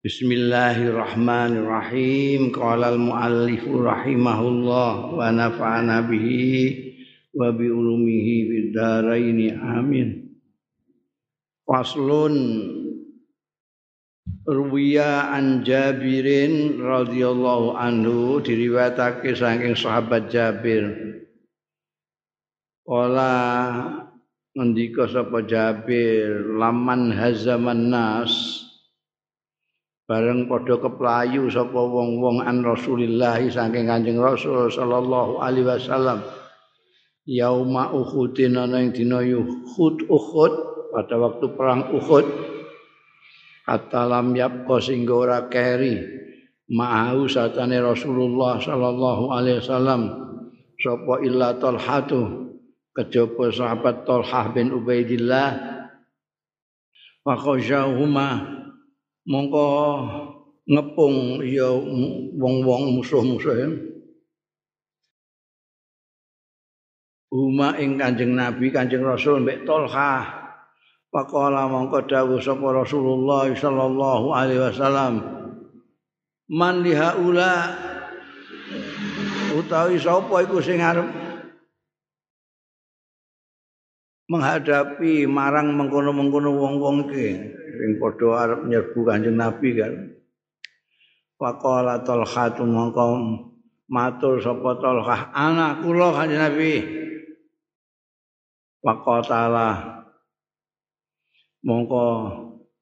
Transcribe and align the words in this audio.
Bismillahirrahmanirrahim. 0.00 2.56
Qala 2.56 2.96
al-muallif 2.96 3.68
rahimahullah 3.68 5.12
wa 5.12 5.28
nafa'ana 5.28 6.08
bihi 6.08 6.88
wa 7.36 7.52
bi 7.52 7.68
ulumihi 7.68 8.48
bid 8.48 8.72
dharain 8.72 9.60
amin. 9.60 10.40
Faslun 11.68 12.32
Ruwiya 14.48 15.36
an 15.36 15.68
Jabirin 15.68 16.80
radhiyallahu 16.80 17.76
anhu 17.76 18.40
diriwayatake 18.40 19.36
saking 19.36 19.76
sahabat 19.76 20.32
Jabir. 20.32 20.96
Ola 22.88 23.36
ngendika 24.56 25.12
sapa 25.12 25.44
Jabir 25.44 26.56
laman 26.56 27.12
hazaman 27.12 27.92
nas 27.92 28.64
bareng 30.10 30.50
padha 30.50 30.74
keplayu 30.74 31.46
sapa 31.46 31.78
wong-wong 31.78 32.42
an 32.42 32.66
Rasulillah 32.66 33.38
saking 33.46 33.86
Kanjeng 33.86 34.18
Rasul 34.18 34.66
sallallahu 34.66 35.38
alaihi 35.38 35.70
wasallam. 35.70 36.26
Yauma 37.30 37.94
Uhudin 37.94 38.58
ana 38.58 38.82
ing 38.82 38.90
dina 38.90 39.22
Uhud 39.22 40.10
Uhud 40.10 40.52
pada 40.90 41.14
waktu 41.14 41.46
perang 41.54 41.94
Uhud. 41.94 42.26
Hatta 43.70 44.02
lam 44.10 44.34
yapqa 44.34 44.82
singgo 44.82 45.22
ora 45.22 45.46
keri. 45.46 46.02
Ma'ahu 46.74 47.30
satane 47.30 47.78
Rasulullah 47.78 48.58
sallallahu 48.58 49.30
alaihi 49.30 49.62
wasallam. 49.62 50.10
Sapa 50.74 51.22
illa 51.22 51.54
talhatu 51.54 52.50
kejaba 52.98 53.54
sahabat 53.54 54.02
Talhah 54.02 54.50
bin 54.50 54.74
Ubaidillah. 54.74 55.50
Wa 57.22 57.38
khajahuma 57.38 58.59
mongko 59.30 59.66
ngepung 60.66 61.38
ya 61.46 61.70
wong-wong 62.34 62.98
musuh-musuh 62.98 63.86
Uma 67.30 67.78
ing 67.78 67.94
Kanjeng 67.94 68.34
Nabi 68.34 68.74
Kanjeng 68.74 69.06
Rasul 69.06 69.46
mbek 69.46 69.62
Tolha. 69.62 70.26
Pakola 71.14 71.70
mongko 71.70 72.10
dawuh 72.10 72.42
sapa 72.42 72.74
Rasulullah 72.74 73.46
sallallahu 73.50 74.34
alaihi 74.34 74.62
wasallam 74.62 75.14
Man 76.50 76.82
lihaula 76.82 77.70
utawi 79.54 79.94
sapa 79.98 80.42
iku 80.42 80.58
sing 80.58 80.82
arep 80.82 81.06
menghadapi 84.30 85.26
marang 85.26 85.74
mengkono-mengkono 85.74 86.50
wong-wong 86.54 87.10
iki 87.10 87.59
sing 87.80 87.96
padha 87.96 88.28
arep 88.44 88.60
nyerbu 88.68 89.00
Kanjeng 89.08 89.40
Nabi 89.40 89.68
kan. 89.72 89.92
Faqala 91.40 92.04
Talha 92.04 92.52
mongko 92.60 93.04
matur 93.88 94.36
sapa 94.44 94.76
Talha, 94.76 95.32
anak 95.32 95.80
kula 95.80 96.12
Kanjeng 96.12 96.44
Nabi." 96.44 96.72
Faqala 98.84 99.68
mongko 101.64 102.04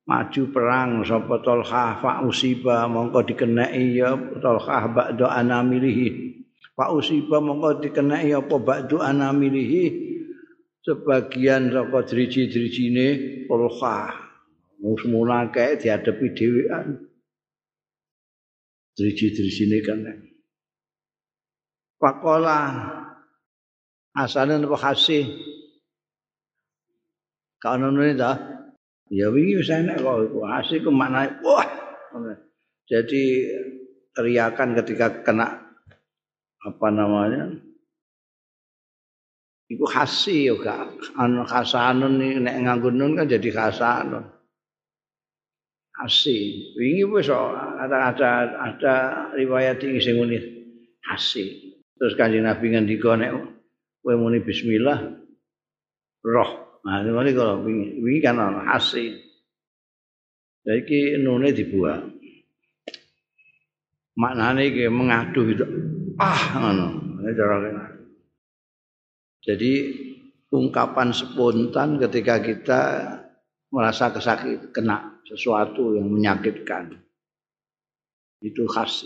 maju 0.02 0.42
perang 0.50 1.06
sapa 1.06 1.38
Talha 1.46 2.02
fa 2.02 2.26
usiba 2.26 2.91
mongko 2.91 3.22
dikenai 3.22 3.94
ya 3.94 4.19
Talha 4.42 4.91
ba'da 4.91 5.38
anamilihi. 5.38 6.08
Fa 6.74 6.91
usiba 6.91 7.38
mongko 7.38 7.78
dikenai 7.78 8.34
apa 8.34 8.56
ba'da 8.58 9.06
anamilihi 9.14 10.08
sebagian 10.82 11.69
saka 11.69 12.00
driji-drijine 12.00 13.06
Talha. 14.78 14.86
Musmuna 14.86 15.50
kae 15.52 15.76
dihadapi 15.76 16.26
dhewean. 16.34 16.86
Driji-drijine 18.98 19.78
kan. 19.86 20.06
Pakola 21.98 22.58
asane 24.14 24.58
apa 24.58 24.76
kasih. 24.78 25.26
Kalau 27.58 27.91
nune 27.91 28.14
dah, 28.14 28.38
ya 29.10 29.34
wingi 29.34 29.58
wis 29.58 29.70
enak 29.70 29.98
kok 29.98 30.30
iku. 30.30 30.38
Asih 30.47 30.78
ku 30.82 30.94
wah. 30.94 31.66
Jadi 32.86 33.22
teriakan 34.14 34.78
ketika 34.78 35.26
kena 35.26 35.74
apa 36.62 36.86
namanya? 36.91 37.50
Iku 39.69 39.84
khasi 39.84 40.48
yo 40.48 40.56
gak 40.62 40.97
anu 41.19 41.44
khasanun 41.44 42.41
nek 42.41 42.56
nganggo 42.62 42.88
kan 42.94 43.26
jadi 43.28 43.50
khasanun. 43.53 44.38
Asi. 46.03 46.70
Wingi 46.78 47.04
wis 47.09 47.28
ada 47.31 48.14
ada 48.14 48.31
ada 48.56 48.94
riwayat 49.34 49.82
iki 49.82 49.98
sing 49.98 50.19
muni 50.19 50.38
asi. 51.10 51.75
Terus 51.98 52.14
Kanjeng 52.14 52.47
Nabi 52.47 52.70
ngendika 52.70 53.19
nek 53.19 53.34
kowe 54.03 54.14
muni 54.14 54.38
bismillah 54.38 54.98
roh. 56.22 56.50
Nah, 56.86 57.03
ini 57.03 57.34
kalau 57.34 57.66
wingi, 57.66 57.98
wingi 58.00 58.20
kan 58.22 58.38
ana 58.38 58.70
asi. 58.78 59.19
Saiki 60.62 61.19
nune 61.19 61.50
dibuang. 61.50 62.15
Maknane 64.19 64.62
iki 64.70 64.86
mengadu 64.91 65.42
itu 65.47 65.65
ah 66.19 66.42
ngono. 66.59 66.86
Jadi 69.44 69.72
ungkapan 70.48 71.12
spontan 71.12 72.00
ketika 72.00 72.41
kita 72.41 72.80
merasa 73.69 74.09
kesakit 74.09 74.72
kena 74.72 75.17
sesuatu 75.28 76.00
yang 76.00 76.09
menyakitkan. 76.09 76.97
Itu 78.41 78.65
khas. 78.65 79.05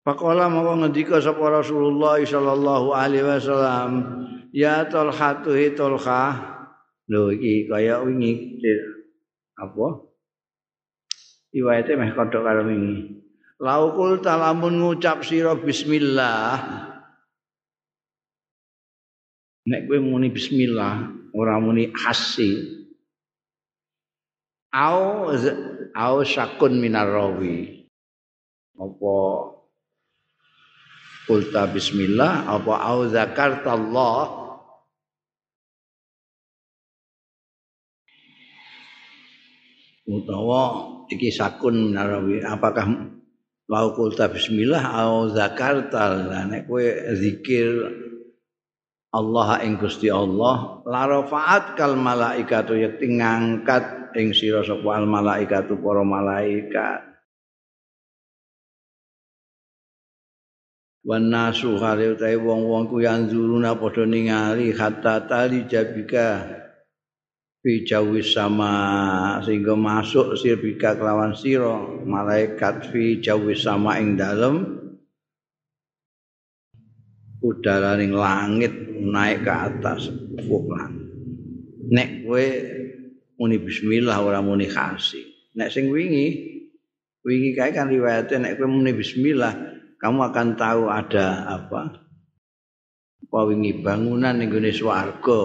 Pakola 0.00 0.48
mau 0.48 0.74
ngendika 0.74 1.20
sapa 1.20 1.60
Rasulullah 1.60 2.18
sallallahu 2.18 2.96
alaihi 2.96 3.22
wasallam 3.22 3.90
ya 4.50 4.82
Talha 4.88 5.44
tu 5.44 5.54
Talha. 5.76 6.22
Lho 7.10 7.30
iki 7.30 7.68
kaya 7.68 8.00
wingi 8.02 8.58
apa? 9.60 9.86
Riwayate 11.50 11.98
meh 11.98 12.10
kodhok 12.16 12.42
karo 12.42 12.64
wingi. 12.64 13.22
Laukul 13.60 14.24
talamun 14.24 14.80
ngucap 14.80 15.20
sira 15.20 15.52
bismillah. 15.52 16.56
Nek 19.68 19.84
kowe 19.84 20.00
muni 20.00 20.32
bismillah 20.32 21.12
ora 21.36 21.60
muni 21.60 21.92
hasi 21.92 22.79
au 24.74 25.30
au 25.94 26.16
syakun 26.22 26.78
minar 26.78 27.10
rawi. 27.10 27.86
Apa 28.80 29.16
kulta 31.30 31.70
bismillah 31.70 32.50
apa 32.50 32.74
au 32.90 33.06
zakarta 33.06 33.78
Allah 33.78 34.40
utawa 40.10 40.62
iki 41.06 41.30
sakun 41.30 41.94
minarawi 41.94 42.42
apakah 42.42 43.14
lau 43.70 43.94
kulta 43.94 44.26
bismillah 44.26 44.82
au 44.82 45.30
zakarta 45.30 46.18
nek 46.50 46.66
kowe 46.66 46.82
zikir 47.14 47.70
Allah 49.10 49.58
ing 49.66 49.74
Gusti 49.74 50.06
Allah 50.06 50.86
la 50.86 51.02
rafaat 51.10 51.74
kal 51.74 51.98
malaikatu 51.98 52.78
yakti 52.78 53.18
ngangkat 53.18 54.14
ing 54.14 54.30
sira 54.30 54.62
sapa 54.62 55.02
al 55.02 55.06
malaikatu 55.10 55.74
para 55.82 56.06
malaikat. 56.06 57.10
Wan 61.02 61.26
nasu 61.32 61.74
hale 61.80 62.14
utahe 62.14 62.38
wong-wong 62.38 62.86
ku 62.86 63.02
yanzuruna 63.02 63.74
padha 63.74 64.06
ningali 64.06 64.70
hatta 64.70 65.26
tali 65.26 65.66
jabika 65.66 66.44
fi 67.66 67.82
jawis 67.82 68.30
sama 68.30 69.42
sehingga 69.42 69.74
masuk 69.74 70.38
sirbika 70.38 70.94
kelawan 70.94 71.34
sira 71.34 71.82
malaikat 72.06 72.94
fi 72.94 73.18
jawis 73.18 73.64
sama 73.64 73.98
ing 73.98 74.14
dalem 74.14 74.79
udara 77.40 77.96
ning 77.96 78.12
langit 78.12 78.72
naik 79.00 79.48
ke 79.48 79.52
atas 79.52 80.12
ufuk 80.36 80.68
nek 81.90 82.22
kowe 82.24 82.46
muni 83.40 83.56
bismillah 83.58 84.20
ora 84.22 84.38
muni 84.44 84.70
khasi. 84.70 85.52
Nek 85.58 85.74
sing 85.74 85.90
wingi 85.90 86.28
wingi 87.26 87.50
kae 87.58 87.74
kan 87.74 87.90
riwayate 87.90 88.38
nek 88.38 88.56
kowe 88.60 88.70
muni 88.70 88.94
bismillah 88.94 89.52
kamu 89.98 90.20
akan 90.30 90.48
tahu 90.54 90.86
ada 90.86 91.50
apa? 91.50 91.82
Apa 93.26 93.38
wingi 93.50 93.82
bangunan 93.82 94.38
ning 94.38 94.48
gone 94.48 94.70
swarga. 94.70 95.42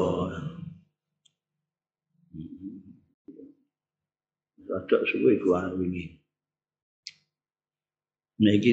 Rodok 4.65 5.01
suwe 5.07 5.39
iku 5.39 5.55
wingi. 5.79 6.19
Nek 8.43 8.53
iki 8.59 8.71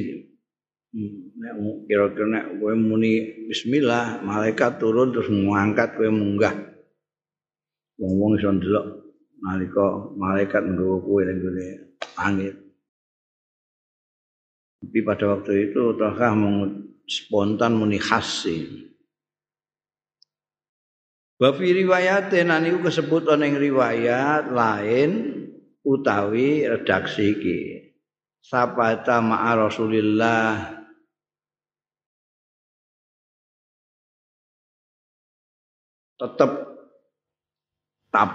nek 0.93 1.55
kira-kira 1.89 2.27
nek 2.29 2.47
kowe 2.61 2.75
muni 2.77 3.49
bismillah 3.49 4.21
malaikat 4.21 4.77
turun 4.77 5.13
terus 5.13 5.33
ngangkat 5.33 5.97
kowe 5.97 6.09
munggah. 6.13 6.53
Wong-wong 7.97 8.37
iso 8.37 8.53
ndelok 8.53 8.87
nalika 9.41 9.87
malaikat 10.17 10.63
nggawa 10.69 10.97
kowe 11.01 11.21
ning 11.25 11.39
langit. 12.17 12.55
Tapi 14.83 14.99
pada 15.07 15.25
waktu 15.39 15.71
itu 15.71 15.95
Tolkah 15.95 16.35
spontan 17.07 17.79
muni 17.79 18.03
khasi. 18.03 18.91
Bafi 21.39 21.75
riwayat 21.75 22.31
nan 22.47 22.67
iku 22.67 22.87
kesebut 22.87 23.27
ana 23.27 23.47
ing 23.51 23.59
riwayat 23.59 24.51
lain 24.55 25.11
utawi 25.83 26.67
redaksi 26.67 27.25
iki. 27.35 27.61
Sabata 28.43 29.23
ma'a 29.23 29.55
Rasulillah 29.55 30.82
tetap 36.23 36.51
tap 38.15 38.31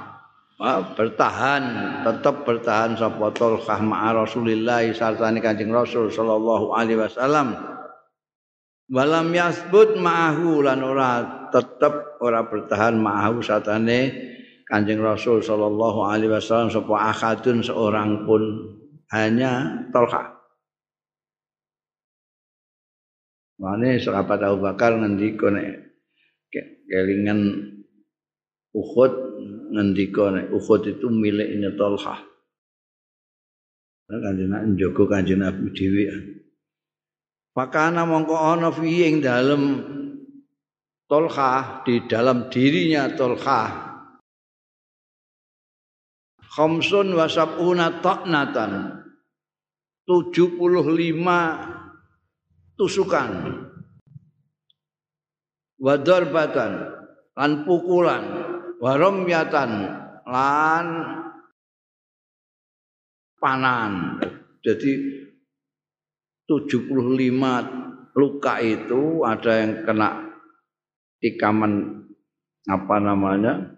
bertahan 0.97 1.63
tetap 2.03 2.43
bertahan 2.43 2.97
sapa 2.97 3.29
Talhah 3.31 3.79
ma'a 3.79 4.25
Rasulillah 4.25 4.83
sartane 4.91 5.39
Kanjeng 5.39 5.69
Rasul 5.69 6.09
sallallahu 6.09 6.73
alaihi 6.73 6.99
wasallam. 6.99 7.55
Walam 8.87 9.35
yasbut 9.35 9.99
ma'ahu 9.99 10.63
lan 10.63 10.79
ora 10.81 11.11
tetap 11.53 12.19
ora 12.19 12.43
bertahan 12.43 12.97
ma'ahu 12.97 13.39
sartane 13.39 14.11
Kanjeng 14.67 14.99
Rasul 14.99 15.45
sallallahu 15.45 16.03
alaihi 16.03 16.33
wasallam 16.33 16.73
sapa 16.73 17.15
akadun 17.15 17.63
seorang 17.63 18.27
pun 18.27 18.41
hanya 19.15 19.87
Talhah 19.95 20.37
Mane 23.57 23.97
sahabat 23.97 24.37
Abu 24.45 24.61
Bakar 24.61 25.01
ngendika 25.01 25.49
nek 25.49 25.97
kelingan 26.87 27.39
Uhud 28.75 29.13
ngendika 29.71 30.51
Uhud 30.51 30.81
itu 30.87 31.07
miliknya 31.07 31.75
Talha. 31.75 32.23
Kanjeng 34.07 34.47
Nabi 34.47 34.67
njogo 34.75 35.03
Kanjeng 35.07 35.43
Nabi 35.43 35.67
dhewe. 35.75 36.05
Pakana 37.51 38.05
mongko 38.07 38.35
ana 38.37 38.69
fi 38.71 39.03
ing 39.09 39.19
dalem 39.19 39.81
Tolha 41.07 41.81
di 41.87 42.03
dalam 42.03 42.51
dirinya 42.51 43.07
Tolha 43.15 43.87
Khamsun 46.57 47.15
wa 47.15 47.25
sab'una 47.31 48.03
ta'natan 48.03 48.71
75 50.05 50.59
tusukan 52.77 53.31
wa 55.77 55.93
darbatan 56.01 56.71
lan 57.37 57.51
pukulan 57.63 58.23
waromyatan 58.81 59.71
lan 60.27 60.87
panan. 63.37 64.21
Jadi 64.61 64.91
75 66.49 68.15
luka 68.17 68.53
itu 68.63 69.21
ada 69.23 69.51
yang 69.61 69.73
kena 69.85 70.09
tikaman 71.21 72.03
apa 72.67 72.95
namanya? 72.99 73.77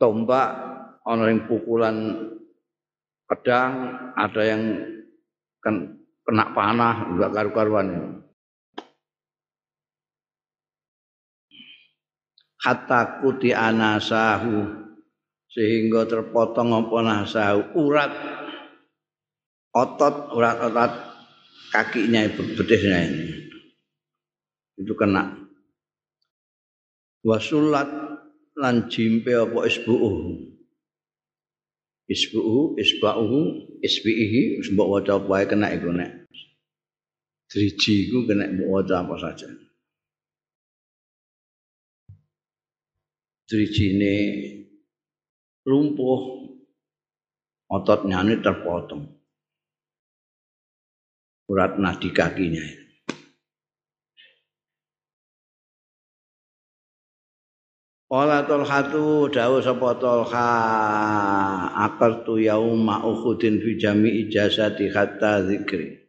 tombak, 0.00 0.48
yang 1.04 1.44
pukulan 1.44 1.96
pedang, 3.28 3.72
ada 4.16 4.42
yang 4.42 4.62
kena 5.60 6.44
panah, 6.56 7.04
enggak 7.12 7.30
karu-karuan. 7.36 8.19
Hatta 12.60 13.24
kuti 13.24 13.56
anasahu 13.56 14.80
sehingga 15.50 16.06
terpotong 16.06 16.70
apa 16.76 16.96
nasahu. 17.02 17.60
Urat. 17.74 18.12
Otot 19.70 20.34
urat 20.34 20.58
otot 20.66 20.92
kakinya 21.70 22.26
betisnya 22.34 23.06
ini. 23.06 23.26
Itu 24.78 24.98
kena. 24.98 25.30
Wasulat 27.22 27.86
lan 28.58 28.90
jimpe 28.90 29.30
apa 29.30 29.68
isbu'uhu. 29.70 30.50
Isbu'uhu 32.10 32.74
isba'uhu 32.82 33.40
isbi'ihi. 33.78 34.58
Mbok 34.74 34.88
waca 34.90 35.22
apa 35.22 35.46
kena 35.46 35.70
iku 35.70 35.94
nek. 35.94 36.26
Driji 37.46 38.10
kena 38.26 38.50
waca 38.66 39.06
apa 39.06 39.14
saja 39.22 39.69
drijine 43.50 44.14
lumpuh 45.66 46.46
ototnya 47.66 48.22
ini 48.22 48.38
terpotong. 48.38 49.02
Urat 51.50 51.82
nadi 51.82 52.14
kakinya. 52.14 52.62
Wala 58.10 58.42
tolhatu 58.42 59.30
dawu 59.30 59.62
sapa 59.62 59.94
tolha 60.02 60.50
akar 61.74 62.26
tu 62.26 62.42
yauma 62.42 63.06
ukhudin 63.06 63.62
fi 63.62 63.78
jami 63.78 64.26
ijazati 64.26 64.90
hatta 64.90 65.46
zikri 65.46 65.99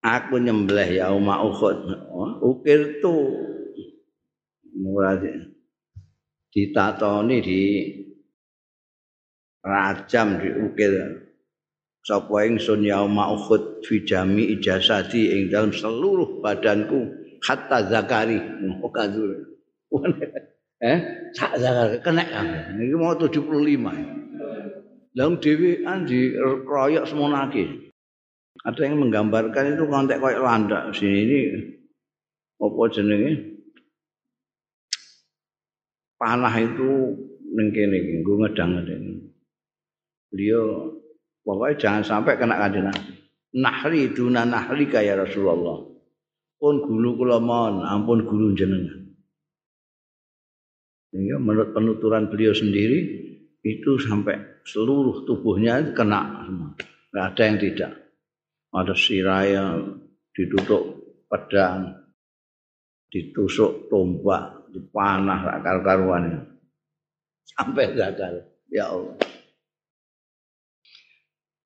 aku 0.00 0.40
nyembelih 0.40 1.00
ya 1.00 1.12
umma 1.12 1.44
ukhud. 1.44 1.88
Ukir 2.40 3.00
tu. 3.04 3.14
Ditatoni 6.50 7.36
di 7.44 7.60
rajam 9.60 10.40
diukir. 10.40 10.92
Sapa 12.00 12.48
ingsun 12.48 12.88
ya 12.88 13.04
umma 13.04 13.28
ukhud 13.36 13.84
fi 13.84 14.02
jami 14.08 14.56
ijazati 14.56 15.36
ing 15.36 15.52
dalam 15.52 15.72
seluruh 15.72 16.40
badanku. 16.40 17.12
Hatta 17.44 17.88
zakari. 17.88 18.40
Mukadzur 18.80 19.48
eh 20.80 20.98
sak 21.36 21.58
zakari 21.60 21.98
kena 22.00 22.22
iki 22.78 22.94
mau 22.94 23.12
75 23.18 24.30
Lang 25.18 25.42
dhewean 25.42 26.06
di 26.06 26.38
royok 26.38 27.02
semonake. 27.02 27.89
Ada 28.60 28.80
yang 28.84 29.00
menggambarkan 29.00 29.76
itu 29.78 29.84
kontek 29.88 30.20
kayak 30.20 30.42
landak. 30.44 30.92
Sini 30.92 31.20
ini 31.24 31.40
apa 32.60 32.82
jenenge? 32.92 33.32
Panah 36.20 36.52
itu 36.60 37.16
nengkene 37.50 37.96
iki 37.96 38.12
nggo 38.20 38.44
ngedang-ngedang 38.44 39.32
beliau 40.30 40.94
pokoknya 41.42 41.74
jangan 41.80 42.02
sampai 42.06 42.38
kena 42.38 42.60
kanjeng 42.60 42.86
Nabi. 42.86 43.12
Nahri 43.50 44.14
duna 44.14 44.46
nahri 44.46 44.86
kaya 44.86 45.18
Rasulullah. 45.18 45.82
Pun 46.60 46.74
gulu 46.86 47.18
kula 47.18 47.42
mohon 47.42 47.82
ampun 47.82 48.22
gulu 48.22 48.54
jenengan. 48.54 49.10
Sehingga 51.10 51.42
menurut 51.42 51.74
penuturan 51.74 52.30
beliau 52.30 52.54
sendiri 52.54 53.00
itu 53.66 53.98
sampai 53.98 54.62
seluruh 54.62 55.26
tubuhnya 55.26 55.82
kena 55.96 56.46
semua. 56.46 56.70
Nggak 57.10 57.26
ada 57.34 57.42
yang 57.42 57.58
tidak 57.58 57.90
ada 58.70 58.94
siraya 58.94 59.78
ditutup 60.30 61.02
pedang 61.26 62.00
ditusuk 63.10 63.90
tombak 63.90 64.70
dipanah 64.70 65.58
akal 65.58 65.82
karuan 65.82 66.46
sampai 67.58 67.92
gagal. 67.92 68.46
Ya 68.70 68.86
Allah. 68.86 69.18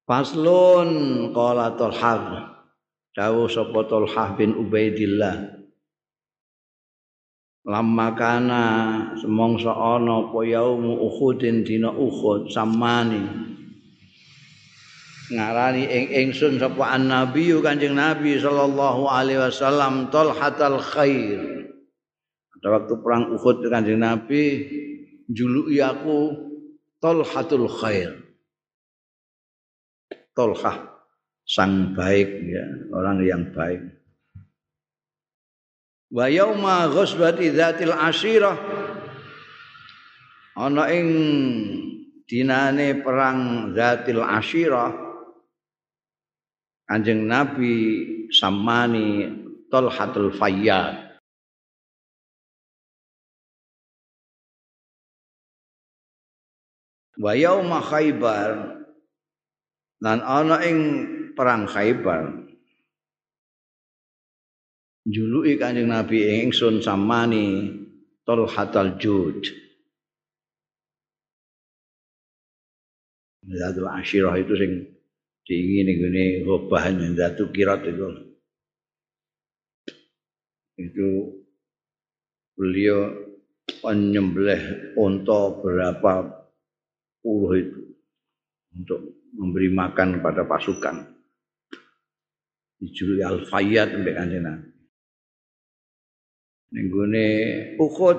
Faslun 0.08 0.90
qala 1.36 1.76
Talhah. 1.76 2.52
Dawu 3.14 3.46
sapa 3.46 3.86
Talhah 3.86 4.34
bin 4.34 4.56
Ubaidillah. 4.56 5.54
Lama 7.64 8.08
kana 8.12 8.64
semongso 9.16 9.72
ana 9.72 10.28
apa 10.28 10.44
yaumu 10.44 11.00
Uhudin 11.00 11.64
dina 11.64 11.88
Uhud 11.88 12.52
samani 12.52 13.24
ngarani 15.32 15.88
ing 15.88 16.04
ingsun 16.12 16.60
sapa 16.60 16.92
annabi 16.92 17.54
kanjeng 17.64 17.96
nabi 17.96 18.36
sallallahu 18.36 19.08
alaihi 19.08 19.40
wasallam 19.40 20.12
talhatal 20.12 20.80
khair. 20.80 21.70
Pada 22.52 22.80
waktu 22.80 22.94
perang 23.00 23.32
Uhud 23.32 23.64
kanjeng 23.72 24.00
nabi 24.04 24.68
juluki 25.30 25.80
aku 25.80 26.32
talhatul 27.00 27.68
khair. 27.68 28.20
Talhah 30.34 30.94
sang 31.46 31.94
baik 31.94 32.28
ya 32.42 32.66
orang 32.96 33.22
yang 33.22 33.44
baik. 33.52 33.80
Wa 36.10 36.26
yauma 36.26 36.88
ghusbati 36.90 37.52
dzatil 37.52 37.92
ashirah 37.92 38.56
ana 40.56 40.88
ing 40.90 41.08
dinane 42.24 42.98
perang 43.04 43.70
dzatil 43.76 44.22
ashirah 44.24 45.03
Kanjeng 46.84 47.24
Nabi 47.24 47.74
samani 48.28 49.24
Tolhatul 49.72 50.36
Fayyad. 50.36 51.16
Wa 57.14 57.32
yauma 57.32 57.80
Khaibar 57.80 58.84
lan 60.04 60.18
ana 60.20 60.60
ing 60.66 60.78
perang 61.32 61.64
Khaibar. 61.64 62.44
Juluki 65.08 65.56
Kanjeng 65.56 65.88
Nabi 65.88 66.44
ingsun 66.44 66.84
samani 66.84 67.72
Tolhatul 68.28 69.00
Jud. 69.00 69.40
Lalu 73.44 73.84
asyirah 73.84 74.40
itu 74.40 74.54
sing 74.56 74.93
diingin 75.44 75.88
ini 75.88 76.44
hobahan 76.44 77.16
Zatul 77.16 77.52
Kirat 77.52 77.84
itu. 77.84 78.08
Itu 80.74 81.08
beliau 82.56 83.12
menyembelih 83.84 84.94
unta 84.96 85.40
berapa 85.60 86.12
puluh 87.20 87.52
itu 87.56 87.80
untuk 88.74 89.00
memberi 89.36 89.70
makan 89.70 90.18
kepada 90.18 90.42
pasukan. 90.48 90.96
Dijuluki 92.80 93.22
Al-Fayyad 93.22 93.96
sampai 93.96 94.14
kanjeng 94.18 94.44
Nenggone 96.74 97.26
ukut 97.78 98.18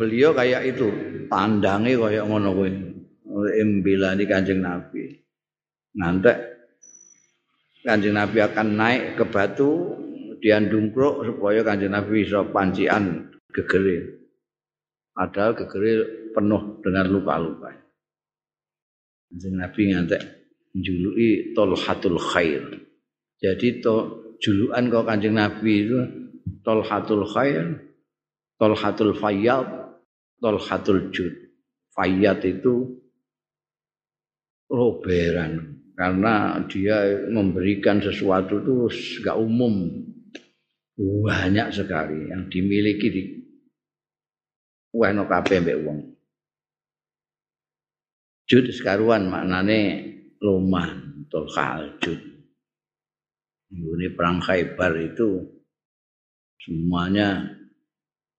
beliau 0.00 0.32
kayak 0.32 0.64
itu, 0.64 0.88
pandangi 1.28 1.92
kayak 1.92 2.24
ngono 2.24 2.56
kuwi. 2.56 2.72
Embelani 3.30 4.24
Kanjeng 4.26 4.64
Nabi. 4.64 5.20
Nanti 5.96 6.30
Kanjeng 7.80 8.12
Nabi 8.12 8.38
akan 8.44 8.68
naik 8.76 9.02
ke 9.16 9.24
batu, 9.24 9.96
dia 10.38 10.60
dungkruk 10.60 11.24
supaya 11.24 11.64
Kanjeng 11.64 11.96
Nabi 11.96 12.22
bisa 12.22 12.44
pancian 12.44 13.32
gegere. 13.50 14.20
Padahal 15.16 15.56
gegere 15.56 15.92
penuh 16.36 16.78
dengan 16.84 17.08
luka-luka. 17.08 17.72
Kanjeng 19.32 19.56
Nabi 19.56 19.80
ngantek 19.90 20.22
juluki 20.76 21.56
Tolhatul 21.56 22.20
Khair. 22.20 22.62
Jadi 23.40 23.80
to, 23.80 23.96
julukan 24.38 24.92
kok 24.92 25.06
Kanjeng 25.08 25.34
Nabi 25.40 25.72
itu 25.88 25.96
Tolhatul 26.60 27.24
Khair, 27.24 27.80
Tolhatul 28.60 29.16
Fayyad, 29.16 29.66
Tolhatul 30.36 31.08
Jud. 31.10 31.32
Fayyad 31.96 32.44
itu 32.44 33.00
roberan 34.70 35.79
karena 36.00 36.56
dia 36.64 37.28
memberikan 37.28 38.00
sesuatu 38.00 38.64
itu 38.64 38.88
gak 39.20 39.36
umum 39.36 40.00
banyak 40.96 41.68
sekali 41.76 42.32
yang 42.32 42.48
dimiliki 42.48 43.08
di 43.12 43.22
weno 44.96 45.28
kabeh 45.28 45.60
mbek 45.60 45.78
wong. 45.84 45.98
Jud 48.48 48.72
sekaruan 48.72 49.28
maknane 49.28 49.80
loman 50.40 51.28
tolhal 51.28 52.00
jud. 52.00 52.16
Ini 53.70 54.16
perang 54.16 54.40
Khaybar 54.40 54.96
itu 55.04 55.44
semuanya 56.64 57.44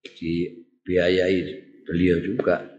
dibiayai 0.01 1.39
beliau 1.85 2.17
juga. 2.25 2.70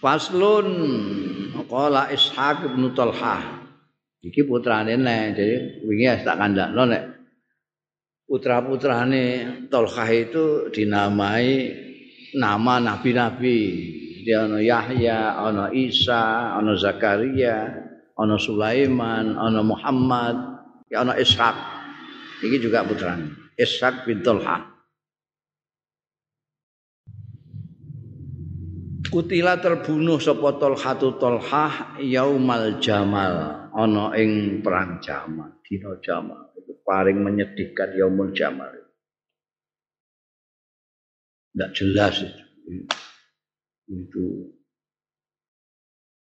Faslun 0.00 0.68
qala 1.68 2.08
Ishaq 2.08 2.72
bin 2.72 2.96
Talhah. 2.96 3.60
Iki 4.24 4.48
putrane 4.48 4.96
nek 4.96 5.36
jadi 5.36 5.84
wingi 5.84 6.24
tak 6.24 6.40
kandakno 6.40 6.88
nek 6.88 7.04
putra-putrane 8.24 9.24
Talhah 9.68 10.08
itu 10.08 10.72
dinamai 10.72 11.68
nama 12.32 12.80
nabi-nabi. 12.80 13.60
Dia 14.20 14.44
ana 14.44 14.60
Yahya, 14.60 15.36
ana 15.36 15.72
Isa, 15.72 16.52
ana 16.56 16.76
Zakaria, 16.76 17.72
ana 18.16 18.36
Sulaiman, 18.36 19.32
ana 19.36 19.64
Muhammad, 19.64 20.36
ya 20.92 21.04
ana 21.04 21.16
Ishaq. 21.16 21.56
Ini 22.44 22.56
juga 22.60 22.84
putranya. 22.84 23.32
Ishak 23.56 24.08
bin 24.08 24.20
Tolha. 24.20 24.79
Kutila 29.10 29.58
terbunuh 29.58 30.22
sapa 30.22 30.54
Tolhatu 30.54 31.18
Tolhah 31.18 31.98
yaumal 31.98 32.78
jamal. 32.78 33.66
Ana 33.74 34.14
ing 34.14 34.62
perang 34.62 35.02
jamal 35.02 35.58
dina 35.66 35.98
jamal. 35.98 36.54
Itu 36.54 36.78
paling 36.86 37.18
menyedihkan 37.18 37.98
yaumul 37.98 38.30
jamal. 38.30 38.70
Tidak 41.50 41.70
jelas 41.74 42.22
itu. 42.22 42.44
Itu 43.90 44.26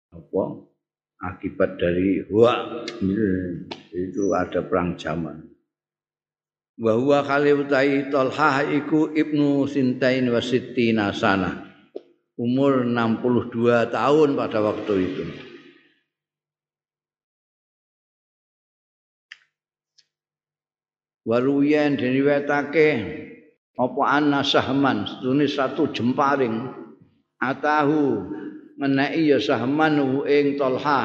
apa? 0.09 0.43
Akibat 1.21 1.77
dari 1.77 2.25
huwa 2.33 2.81
itu 3.93 4.33
ada 4.33 4.65
perang 4.65 4.97
jamal. 4.97 5.37
Wa 6.81 6.97
huwa 6.97 7.21
kali 7.21 7.53
utai 7.53 8.09
Talhah 8.09 8.65
iku 8.73 9.13
ibnu 9.13 9.69
Sintain 9.69 10.33
wa 10.33 10.41
Sittina 10.41 11.13
sana 11.13 11.70
umur 12.41 12.89
62 12.89 13.93
tahun 13.93 14.29
pada 14.33 14.59
waktu 14.65 14.93
itu. 14.97 15.25
Waruyen 21.21 22.01
diriwetake 22.01 22.89
apa 23.77 24.01
anna 24.09 24.41
sahman? 24.41 25.05
Setune 25.05 25.45
satu 25.45 25.93
jemparing. 25.93 26.81
Atahu 27.37 28.29
menai 28.77 29.29
ya 29.29 29.37
sahman 29.37 30.01
ing 30.25 30.57
Talha 30.57 31.01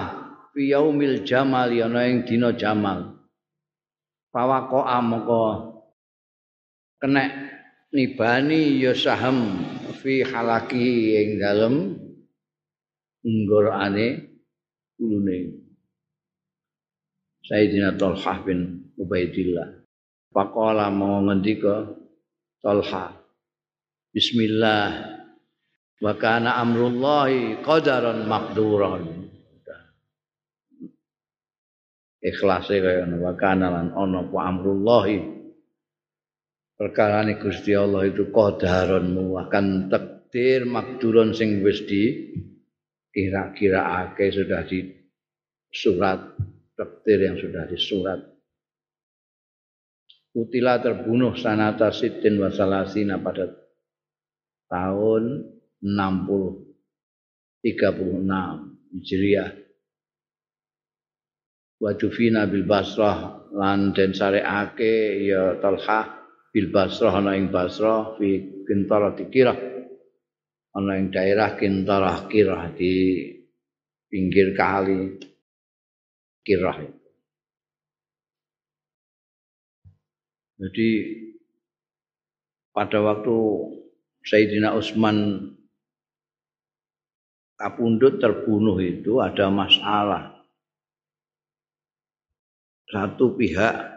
fi 0.56 0.72
yaumil 0.72 1.20
jamal 1.28 1.68
yana 1.68 2.08
ing 2.08 2.24
dina 2.24 2.56
jamal. 2.56 3.12
Fawaqo 4.32 4.84
amoko 4.88 5.44
kena 6.96 7.28
nibani 7.94 8.82
ya 8.82 8.94
saham 8.94 9.62
fi 10.02 10.22
halaki 10.26 11.18
ing 11.18 11.28
dalem 11.38 11.74
nggorane 13.26 14.30
ulune. 15.02 15.66
Sayyidina 17.46 17.94
Talhah 17.94 18.42
bin 18.42 18.90
Ubaidillah. 18.98 19.86
Faqala 20.34 20.90
mau 20.90 21.22
ngendika 21.22 21.94
Talha 22.60 23.14
Bismillah 24.16 25.12
wa 26.00 26.12
kana 26.16 26.56
amrullahi 26.64 27.60
qadaran 27.60 28.24
maqduran. 28.24 29.28
Ikhlase 32.24 32.80
kaya 32.80 33.06
wa 33.06 33.36
kana 33.36 33.68
lan 33.70 33.92
ana 33.92 34.24
apa 34.24 34.38
amrullahi 34.50 35.35
perkara 36.76 37.24
Gusti 37.40 37.72
Allah 37.72 38.06
itu 38.06 38.28
qadaron 38.30 39.16
akan 39.16 39.88
takdir 39.88 40.68
makduron 40.68 41.32
sing 41.32 41.64
wis 41.64 41.82
di 41.88 42.32
kira-kiraake 43.10 44.28
sudah 44.28 44.62
di 44.68 44.84
surat 45.72 46.36
takdir 46.76 47.26
yang 47.26 47.36
sudah 47.40 47.64
disurat 47.66 48.20
Utila 50.36 50.76
terbunuh 50.84 51.32
sanata 51.32 51.88
sitin 51.88 52.36
wasalasina 52.36 53.16
pada 53.24 53.56
tahun 54.68 55.48
60 55.80 56.66
36 57.64 58.22
Hijriah. 58.94 59.50
Wa 61.82 61.92
dufina 61.98 62.46
bil 62.46 62.62
basrah 62.62 63.48
lan 63.52 63.90
den 63.90 64.14
sareake 64.14 65.24
ya 65.26 65.58
Talha 65.58 66.15
bil 66.56 66.72
basrah 66.72 67.20
ana 67.20 67.36
ing 67.36 67.52
Basrah 67.52 68.16
fi 68.16 68.40
Kintarah 68.64 69.12
dikirah 69.12 69.60
ana 70.72 70.92
ing 70.96 71.12
daerah 71.12 71.52
Kintarah 71.52 72.24
Kirah 72.32 72.72
di 72.72 73.28
pinggir 74.08 74.56
kali 74.56 75.20
Kirah 76.40 76.80
Jadi 80.56 80.88
pada 82.72 83.04
waktu 83.04 83.36
Sayyidina 84.24 84.72
Utsman 84.72 85.52
kapundut 87.60 88.16
terbunuh 88.16 88.80
itu 88.80 89.20
ada 89.20 89.52
masalah. 89.52 90.32
Satu 92.88 93.36
pihak 93.36 93.96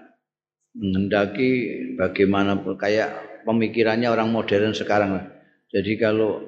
menghendaki 0.76 1.52
bagaimanapun 2.00 2.80
kayak 2.80 3.44
pemikirannya 3.44 4.08
orang 4.08 4.32
modern 4.32 4.72
sekarang. 4.72 5.20
Jadi 5.68 6.00
kalau 6.00 6.40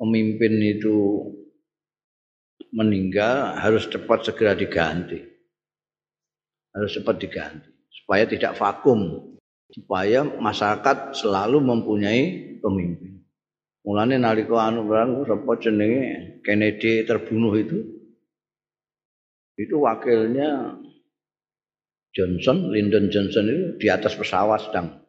pemimpin 0.00 0.56
itu 0.64 0.96
meninggal 2.72 3.60
harus 3.60 3.84
cepat 3.84 4.24
segera 4.24 4.56
diganti. 4.56 5.20
Harus 6.72 6.96
cepat 6.96 7.16
diganti 7.20 7.68
supaya 7.92 8.24
tidak 8.28 8.56
vakum, 8.56 9.32
supaya 9.72 10.24
masyarakat 10.24 11.16
selalu 11.16 11.60
mempunyai 11.60 12.56
pemimpin. 12.60 13.24
Mulane 13.86 14.18
nalika 14.18 14.66
anu 14.66 14.82
perang 14.90 15.22
sapa 15.24 15.62
jenenge 15.62 16.42
Kennedy 16.42 17.06
terbunuh 17.06 17.54
itu 17.54 17.78
itu 19.56 19.74
wakilnya 19.78 20.74
Johnson, 22.16 22.72
Lyndon 22.72 23.12
Johnson 23.12 23.44
itu 23.44 23.64
di 23.76 23.86
atas 23.92 24.16
pesawat 24.16 24.72
sedang 24.72 25.04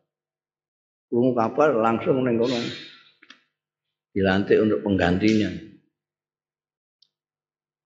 kurung 1.08 1.32
kabar 1.32 1.72
langsung 1.72 2.20
neng 2.20 2.36
kono 2.36 2.60
dilantik 4.12 4.60
untuk 4.60 4.84
penggantinya. 4.84 5.48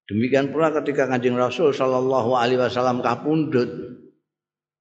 Demikian 0.09 0.49
pula 0.49 0.73
ketika 0.73 1.05
kanjeng 1.07 1.37
Rasul 1.37 1.71
Shallallahu 1.71 2.33
Alaihi 2.33 2.59
Wasallam 2.59 2.99
kapundut 3.05 3.69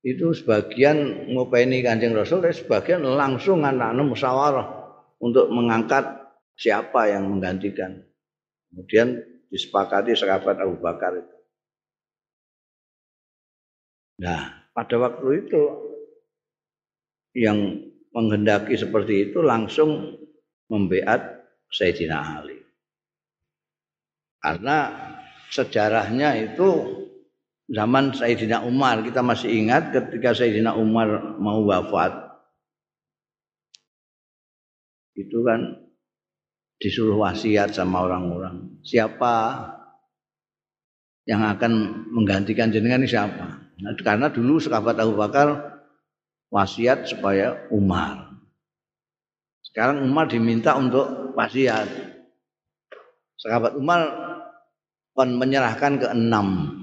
itu 0.01 0.33
sebagian 0.33 1.29
ngopeni 1.37 1.85
kanjeng 1.85 2.17
Rasul, 2.17 2.41
sebagian 2.41 3.05
langsung 3.05 3.63
anak-anak 3.63 4.07
musyawarah 4.09 4.67
untuk 5.21 5.53
mengangkat 5.53 6.03
siapa 6.57 7.13
yang 7.13 7.29
menggantikan. 7.29 8.01
Kemudian 8.73 9.21
disepakati 9.53 10.17
sahabat 10.17 10.57
Abu 10.63 10.81
Bakar 10.81 11.21
itu. 11.21 11.40
Nah, 14.21 14.69
pada 14.77 14.97
waktu 15.01 15.49
itu 15.49 15.63
yang 17.33 17.57
menghendaki 18.13 18.77
seperti 18.77 19.31
itu 19.31 19.41
langsung 19.41 20.19
membeat 20.69 21.47
Sayyidina 21.73 22.19
Ali. 22.21 22.59
Karena 24.41 24.91
sejarahnya 25.49 26.37
itu 26.37 26.69
zaman 27.71 28.13
Sayyidina 28.13 28.67
Umar, 28.67 29.01
kita 29.07 29.23
masih 29.25 29.51
ingat 29.51 29.95
ketika 29.95 30.37
Sayyidina 30.37 30.75
Umar 30.75 31.39
mau 31.39 31.63
wafat, 31.65 32.13
itu 35.15 35.39
kan 35.45 35.81
disuruh 36.81 37.21
wasiat 37.21 37.77
sama 37.77 38.09
orang-orang. 38.09 38.81
Siapa 38.81 39.69
yang 41.29 41.45
akan 41.45 41.73
menggantikan 42.11 42.73
jenengan 42.73 43.05
ini 43.05 43.11
siapa? 43.11 43.47
Nah, 43.81 43.97
karena 43.97 44.29
dulu 44.29 44.61
sahabat 44.61 45.01
Abu 45.01 45.17
Bakar 45.17 45.81
wasiat 46.53 47.09
supaya 47.09 47.69
Umar. 47.73 48.29
Sekarang 49.65 50.05
Umar 50.05 50.29
diminta 50.29 50.77
untuk 50.77 51.33
wasiat. 51.39 51.89
Sahabat 53.41 53.79
Umar 53.79 54.01
kon 55.17 55.41
menyerahkan 55.41 55.97
ke 55.97 56.07
enam 56.13 56.77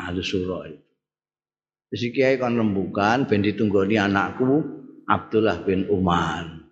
ahli 0.00 0.24
surah 0.24 0.72
itu. 0.72 0.84
Jadi 1.94 2.06
kiai 2.10 2.36
kon 2.40 2.56
rembukan 2.56 3.28
ben 3.28 3.44
ditunggoni 3.44 4.00
anakku 4.00 4.64
Abdullah 5.04 5.60
bin 5.62 5.86
Umar. 5.92 6.64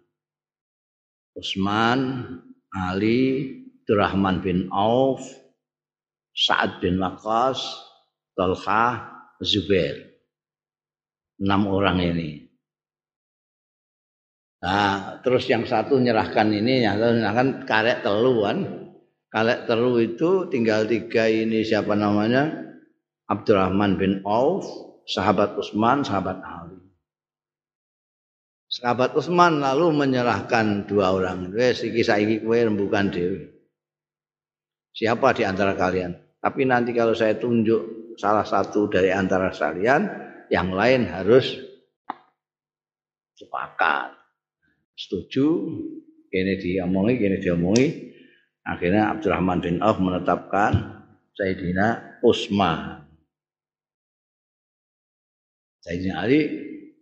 Utsman, 1.36 2.24
Ali, 2.72 3.60
Abdurrahman 3.82 4.40
bin 4.40 4.72
Auf, 4.72 5.20
Sa'ad 6.32 6.80
bin 6.80 6.96
Waqqas, 6.96 7.60
Talha, 8.36 9.11
Zubair. 9.42 10.14
Enam 11.42 11.66
orang 11.68 11.98
ini. 12.00 12.46
Nah, 14.62 15.18
terus 15.26 15.50
yang 15.50 15.66
satu 15.66 15.98
nyerahkan 15.98 16.46
ini, 16.54 16.86
yang 16.86 17.02
nyerahkan 17.02 17.66
karek 17.66 18.06
telu 18.06 18.46
kan. 18.46 18.58
Karek 19.26 19.66
telu 19.66 19.98
itu 19.98 20.46
tinggal 20.46 20.86
tiga 20.86 21.26
ini 21.26 21.66
siapa 21.66 21.98
namanya? 21.98 22.62
Abdurrahman 23.26 23.98
bin 23.98 24.22
Auf, 24.22 24.62
sahabat 25.08 25.58
Utsman, 25.58 26.06
sahabat 26.06 26.38
Ali. 26.46 26.78
Sahabat 28.70 29.18
Utsman 29.18 29.58
lalu 29.58 29.90
menyerahkan 29.90 30.86
dua 30.86 31.10
orang. 31.10 31.50
Wes 31.50 31.82
iki 31.82 32.06
saiki 32.06 32.46
kowe 32.46 32.54
rembukan 32.54 33.10
dhewe. 33.10 33.50
Siapa 34.92 35.32
di 35.34 35.42
antara 35.42 35.74
kalian? 35.74 36.12
Tapi 36.38 36.68
nanti 36.68 36.92
kalau 36.92 37.16
saya 37.16 37.34
tunjuk 37.34 38.01
salah 38.22 38.46
satu 38.46 38.86
dari 38.86 39.10
antara 39.10 39.50
kalian, 39.50 40.06
yang 40.46 40.70
lain 40.70 41.10
harus 41.10 41.58
sepakat. 43.34 44.14
Setuju, 44.94 45.46
ini 46.30 46.54
diomongi, 46.62 47.18
ini 47.18 47.38
diomongi. 47.42 47.88
Akhirnya 48.62 49.10
Abdurrahman 49.10 49.58
bin 49.58 49.82
Auf 49.82 49.98
menetapkan 49.98 51.02
Sayyidina 51.34 52.22
Utsman. 52.22 53.02
Sayyidina 55.82 56.14
Ali 56.22 56.40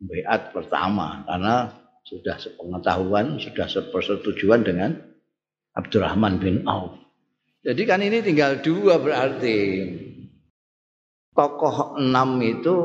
beat 0.00 0.56
pertama 0.56 1.20
karena 1.28 1.68
sudah 2.08 2.40
sepengetahuan, 2.40 3.36
sudah 3.36 3.68
sepersetujuan 3.68 4.64
dengan 4.64 4.96
Abdurrahman 5.76 6.40
bin 6.40 6.64
Auf. 6.64 6.96
Jadi 7.60 7.82
kan 7.84 8.00
ini 8.00 8.24
tinggal 8.24 8.64
dua 8.64 8.96
berarti 8.96 9.58
tokoh 11.34 11.98
enam 11.98 12.38
itu 12.42 12.76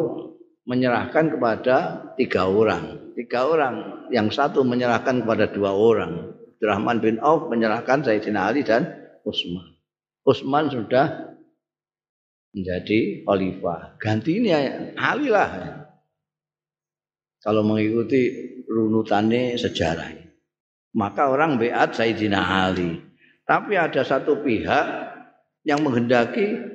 menyerahkan 0.65 1.37
kepada 1.37 1.75
tiga 2.17 2.49
orang. 2.49 3.13
Tiga 3.15 3.47
orang, 3.47 4.05
yang 4.11 4.27
satu 4.27 4.65
menyerahkan 4.67 5.23
kepada 5.23 5.47
dua 5.47 5.71
orang. 5.71 6.35
Abdurrahman 6.59 6.97
bin 6.99 7.15
Auf 7.23 7.47
menyerahkan 7.47 8.03
Sayyidina 8.03 8.51
Ali 8.51 8.65
dan 8.65 8.89
Utsman. 9.23 9.75
Utsman 10.25 10.67
sudah 10.67 11.35
menjadi 12.51 13.23
khalifah. 13.23 13.99
Gantinya 14.01 14.57
Ali 14.97 15.29
lah 15.29 15.51
kalau 17.43 17.61
mengikuti 17.61 18.33
runutannya 18.65 19.53
sejarah. 19.59 20.11
Maka 20.95 21.29
orang 21.29 21.61
beat 21.61 21.93
Sayyidina 21.93 22.39
Ali. 22.41 22.97
Tapi 23.45 23.77
ada 23.77 24.01
satu 24.01 24.41
pihak 24.41 24.85
yang 25.67 25.85
menghendaki 25.85 26.74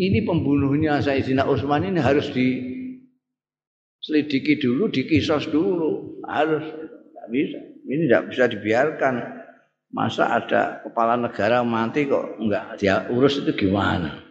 ini 0.00 0.24
pembunuhnya 0.24 1.04
Sayyidina 1.04 1.44
Utsman 1.44 1.84
ini 1.84 2.00
harus 2.00 2.32
diselidiki 2.32 4.56
dulu, 4.56 4.88
dikisos 4.88 5.52
dulu. 5.52 6.24
Harus 6.24 6.64
tidak 6.64 7.28
bisa. 7.28 7.60
Ini 7.84 8.08
tidak 8.08 8.32
bisa 8.32 8.48
dibiarkan. 8.48 9.36
Masa 9.90 10.38
ada 10.38 10.86
kepala 10.86 11.18
negara 11.18 11.66
mati 11.66 12.06
kok 12.06 12.38
enggak 12.38 12.78
dia 12.78 13.10
urus 13.10 13.42
itu 13.42 13.50
gimana? 13.58 14.22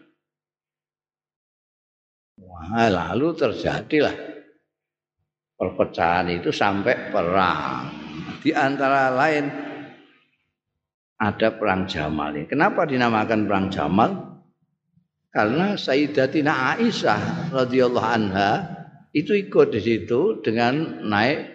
Wah, 2.39 2.88
lalu 2.88 3.36
terjadilah 3.36 4.15
perpecahan 5.60 6.32
itu 6.32 6.55
sampai 6.55 7.12
perang. 7.12 7.91
Di 8.39 8.55
antara 8.55 9.12
lain 9.12 9.51
ada 11.19 11.51
perang 11.60 11.84
Jamal. 11.84 12.39
Kenapa 12.47 12.88
dinamakan 12.88 13.43
perang 13.43 13.67
Jamal? 13.67 14.38
Karena 15.30 15.78
Sayyidatina 15.78 16.74
Aisyah 16.74 17.54
radhiyallahu 17.54 18.10
anha 18.10 18.52
itu 19.13 19.38
ikut 19.38 19.70
di 19.70 19.82
situ 19.82 20.42
dengan 20.42 21.06
naik 21.06 21.54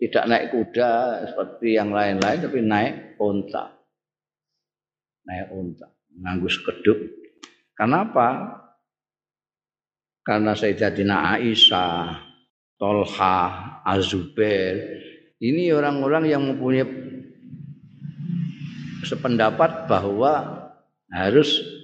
tidak 0.00 0.24
naik 0.26 0.46
kuda 0.50 0.92
seperti 1.30 1.78
yang 1.78 1.94
lain-lain 1.94 2.42
tapi 2.42 2.58
naik 2.66 2.94
unta. 3.22 3.78
Naik 5.22 5.54
unta, 5.54 5.86
nganggu 6.18 6.48
sekeduk. 6.50 6.98
Kenapa? 7.78 8.58
Karena 10.26 10.58
Sayyidatina 10.58 11.38
Aisyah 11.38 12.26
Tolha, 12.74 13.36
Azubair. 13.86 14.98
Ini 15.38 15.72
orang-orang 15.76 16.24
yang 16.26 16.42
mempunyai 16.48 16.84
sependapat 19.04 19.84
bahwa 19.86 20.32
harus 21.12 21.79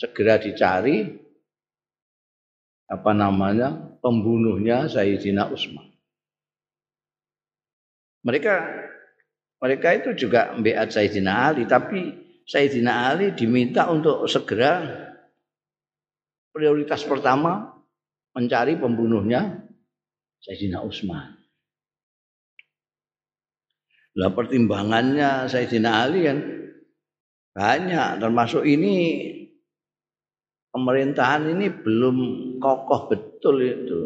segera 0.00 0.40
dicari 0.40 1.04
apa 2.88 3.12
namanya 3.12 4.00
pembunuhnya 4.00 4.88
Sayyidina 4.88 5.52
Utsman. 5.52 5.92
Mereka 8.24 8.54
mereka 9.60 9.88
itu 9.92 10.16
juga 10.16 10.56
membeat 10.56 10.88
Sayyidina 10.88 11.52
Ali, 11.52 11.68
tapi 11.68 12.16
Sayyidina 12.48 13.12
Ali 13.12 13.36
diminta 13.36 13.92
untuk 13.92 14.24
segera 14.24 14.80
prioritas 16.48 17.04
pertama 17.04 17.68
mencari 18.32 18.80
pembunuhnya 18.80 19.68
Sayyidina 20.40 20.80
Utsman. 20.80 21.36
Lah 24.16 24.32
pertimbangannya 24.32 25.44
Sayyidina 25.46 25.90
Ali 26.08 26.24
kan 26.24 26.38
banyak 27.52 28.08
termasuk 28.18 28.64
ini 28.64 28.96
pemerintahan 30.70 31.50
ini 31.50 31.70
belum 31.70 32.16
kokoh 32.62 33.10
betul 33.10 33.56
itu. 33.62 34.00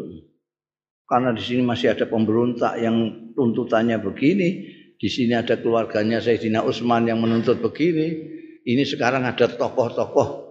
Karena 1.05 1.33
di 1.33 1.41
sini 1.41 1.61
masih 1.61 1.93
ada 1.93 2.09
pemberontak 2.09 2.81
yang 2.81 3.29
tuntutannya 3.37 4.01
begini, 4.01 4.49
di 4.97 5.09
sini 5.09 5.37
ada 5.37 5.57
keluarganya 5.61 6.17
Sayyidina 6.17 6.65
Utsman 6.65 7.05
yang 7.05 7.21
menuntut 7.21 7.61
begini. 7.61 8.33
Ini 8.65 8.81
sekarang 8.81 9.21
ada 9.29 9.45
tokoh-tokoh 9.45 10.45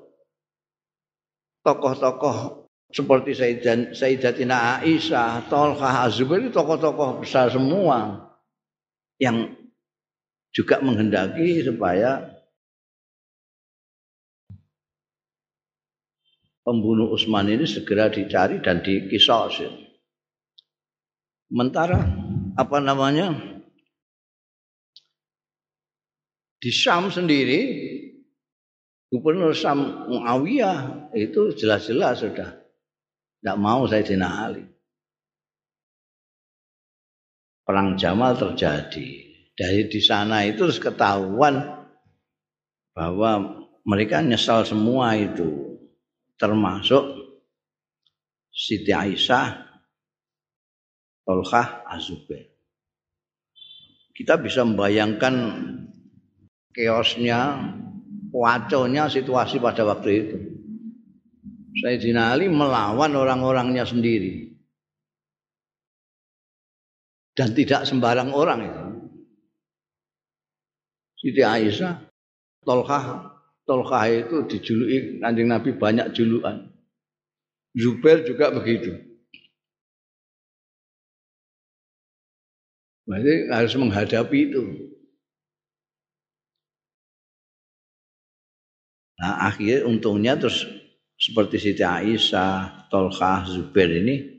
tokoh-tokoh 1.64 2.68
seperti 2.92 3.34
Sayyidatina 3.96 4.84
Aisyah, 4.84 5.48
Tolkah, 5.48 6.06
Azubair 6.06 6.46
itu 6.46 6.52
tokoh-tokoh 6.54 7.24
besar 7.24 7.50
semua 7.50 8.30
yang 9.18 9.56
juga 10.54 10.78
menghendaki 10.78 11.64
supaya 11.64 12.33
pembunuh 16.64 17.12
Utsman 17.12 17.52
ini 17.52 17.68
segera 17.68 18.08
dicari 18.08 18.58
dan 18.64 18.80
dikisos. 18.80 19.62
Sementara 21.52 22.00
apa 22.56 22.78
namanya 22.80 23.36
di 26.58 26.72
Syam 26.72 27.12
sendiri 27.12 27.60
Gubernur 29.12 29.54
Syam 29.54 30.10
Muawiyah 30.10 31.12
itu 31.14 31.54
jelas-jelas 31.54 32.26
sudah 32.26 32.50
tidak 33.38 33.56
mau 33.60 33.86
Sayyidina 33.86 34.26
Ali. 34.26 34.64
Perang 37.62 37.94
Jamal 37.94 38.34
terjadi. 38.34 39.22
Dari 39.54 39.86
di 39.86 40.00
sana 40.02 40.42
itu 40.42 40.66
ketahuan 40.82 41.62
bahwa 42.90 43.62
mereka 43.86 44.18
nyesal 44.18 44.66
semua 44.66 45.14
itu 45.14 45.73
termasuk 46.38 47.24
Siti 48.54 48.94
Aisyah, 48.94 49.66
Tolkah, 51.26 51.82
Azubair. 51.90 52.54
Kita 54.14 54.38
bisa 54.38 54.62
membayangkan 54.62 55.34
keosnya, 56.70 57.58
waconya 58.30 59.10
situasi 59.10 59.58
pada 59.58 59.82
waktu 59.82 60.10
itu. 60.14 60.38
Sayyidina 61.82 62.30
Ali 62.30 62.46
melawan 62.46 63.10
orang-orangnya 63.18 63.82
sendiri. 63.82 64.54
Dan 67.34 67.50
tidak 67.58 67.82
sembarang 67.82 68.30
orang 68.30 68.60
itu. 68.62 68.84
Siti 71.18 71.42
Aisyah, 71.42 71.98
Tolkah, 72.62 73.33
Tolkah 73.64 74.04
itu 74.12 74.44
dijuluki 74.44 75.24
kanjeng 75.24 75.48
Nabi 75.48 75.72
banyak 75.72 76.12
julukan. 76.12 76.68
Zubair 77.72 78.22
juga 78.28 78.52
begitu. 78.52 78.92
Berarti 83.08 83.34
harus 83.52 83.74
menghadapi 83.76 84.38
itu. 84.52 84.62
Nah 89.20 89.48
akhirnya 89.48 89.88
untungnya 89.88 90.36
terus 90.36 90.68
seperti 91.16 91.56
Siti 91.56 91.84
Aisyah, 91.84 92.88
Tolkah, 92.92 93.48
Zubair 93.48 93.88
ini 93.96 94.34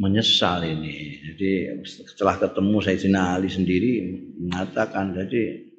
menyesal 0.00 0.64
ini. 0.64 1.20
Jadi 1.20 1.50
setelah 1.84 2.40
ketemu 2.40 2.76
Sayyidina 2.80 3.36
Ali 3.36 3.52
sendiri 3.52 3.92
mengatakan 4.40 5.12
jadi 5.12 5.71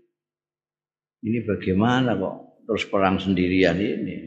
ini 1.24 1.40
bagaimana 1.48 2.20
kok 2.20 2.68
terus 2.68 2.84
perang 2.92 3.16
sendirian 3.16 3.80
ini? 3.80 4.18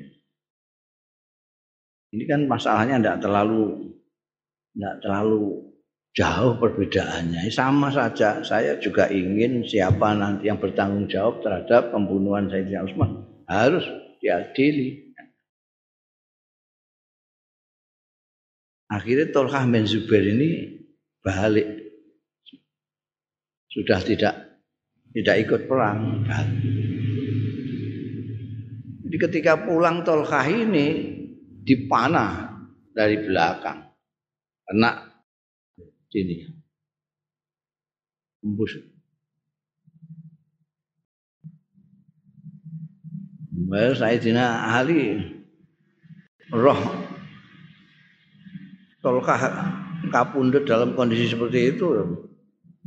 Ini 2.17 2.25
kan 2.25 2.49
masalahnya 2.49 2.97
tidak 2.97 3.19
terlalu 3.21 3.93
tidak 4.73 4.97
terlalu 5.05 5.43
jauh 6.17 6.57
perbedaannya. 6.57 7.53
Sama 7.53 7.93
saja, 7.93 8.41
saya 8.41 8.81
juga 8.81 9.13
ingin 9.13 9.69
siapa 9.69 10.17
nanti 10.17 10.49
yang 10.49 10.57
bertanggung 10.57 11.05
jawab 11.13 11.45
terhadap 11.45 11.93
pembunuhan 11.93 12.49
Sayyidina 12.49 12.89
Utsman 12.89 13.11
harus 13.45 13.85
diadili. 14.25 15.13
Akhirnya 18.89 19.29
Tolkah 19.35 19.69
bin 19.69 19.85
Zubair 19.85 20.25
ini 20.25 20.81
balik. 21.21 21.85
Sudah 23.69 24.01
tidak 24.01 24.46
tidak 25.17 25.49
ikut 25.49 25.61
perang. 25.65 26.29
Jadi 29.09 29.17
ketika 29.17 29.65
pulang 29.65 30.05
Tolkah 30.05 30.45
ini 30.45 31.17
dipanah 31.65 32.53
dari 32.93 33.17
belakang. 33.25 33.81
Kena 34.69 35.09
sini. 36.13 36.37
Embus. 38.45 38.77
Well, 43.67 43.97
Sayyidina 43.97 44.69
Ali 44.69 45.17
roh 46.53 46.83
Tolkah 49.01 49.41
kapundut 50.13 50.69
dalam 50.69 50.93
kondisi 50.93 51.33
seperti 51.33 51.73
itu 51.73 51.89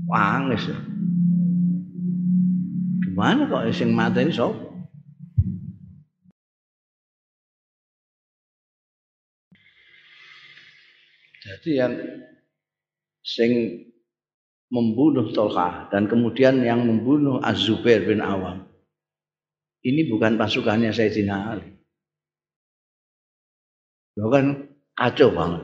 wangis 0.06 0.70
gimana 3.20 3.52
kok 3.52 3.68
sing 3.76 3.92
mata 3.92 4.24
ini 4.24 4.32
sop 4.32 4.56
Jadi 11.44 11.72
yang 11.76 12.00
sing 13.20 13.84
membunuh 14.72 15.36
Tolha 15.36 15.92
dan 15.92 16.08
kemudian 16.08 16.64
yang 16.64 16.88
membunuh 16.88 17.44
Az-Zubair 17.44 18.08
bin 18.08 18.24
Awam 18.24 18.64
ini 19.84 20.08
bukan 20.08 20.40
pasukannya 20.40 20.96
Sayyidina 20.96 21.36
Ali. 21.52 21.76
Bahkan 24.16 24.46
kacau 24.96 25.36
banget. 25.36 25.64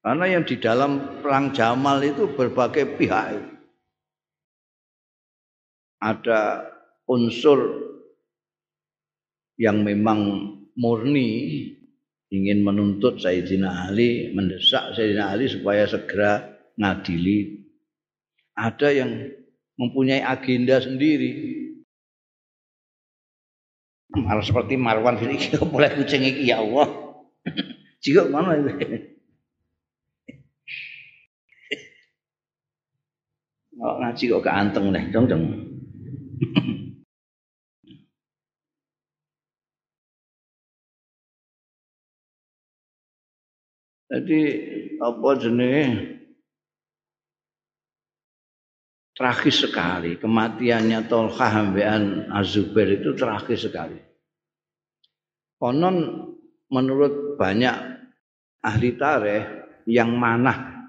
Karena 0.00 0.24
yang 0.28 0.44
di 0.44 0.56
dalam 0.60 1.20
perang 1.24 1.52
Jamal 1.56 2.00
itu 2.04 2.28
berbagai 2.36 3.00
pihak. 3.00 3.59
Ada 6.00 6.64
unsur 7.04 7.60
yang 9.60 9.84
memang 9.84 10.20
murni 10.80 11.28
ingin 12.32 12.64
menuntut 12.64 13.20
Sayyidina 13.20 13.90
Ali, 13.90 14.32
mendesak 14.32 14.96
Sayyidina 14.96 15.34
Ali 15.34 15.50
supaya 15.50 15.84
segera 15.84 16.40
ngadili. 16.78 17.68
Ada 18.56 18.88
yang 18.96 19.10
mempunyai 19.76 20.24
agenda 20.24 20.80
sendiri. 20.80 21.58
Malah 24.10 24.42
seperti 24.42 24.74
Marwan 24.74 25.20
ini 25.22 25.38
boleh 25.54 25.90
kucing 26.00 26.24
iki 26.24 26.50
ya 26.50 26.58
Allah. 26.64 26.88
Jika 28.00 28.26
mana 28.32 28.58
ini? 28.58 28.72
Oh, 33.80 33.96
ngaji 33.96 34.28
kok 34.28 34.44
keanteng 34.44 34.92
nih, 34.92 35.08
dong 35.08 35.24
dong. 35.24 35.69
Jadi 44.10 44.40
apa 44.98 45.28
jenenge 45.36 45.86
tragis 49.12 49.68
sekali 49.68 50.16
kematiannya 50.16 51.04
Tolkah 51.06 51.52
ambean 51.60 52.32
Azubair 52.32 52.88
itu 52.96 53.12
tragis 53.12 53.68
sekali. 53.68 54.00
Konon 55.60 56.24
menurut 56.72 57.36
banyak 57.36 57.76
ahli 58.64 58.96
tarikh 58.96 59.46
yang 59.84 60.16
mana 60.16 60.88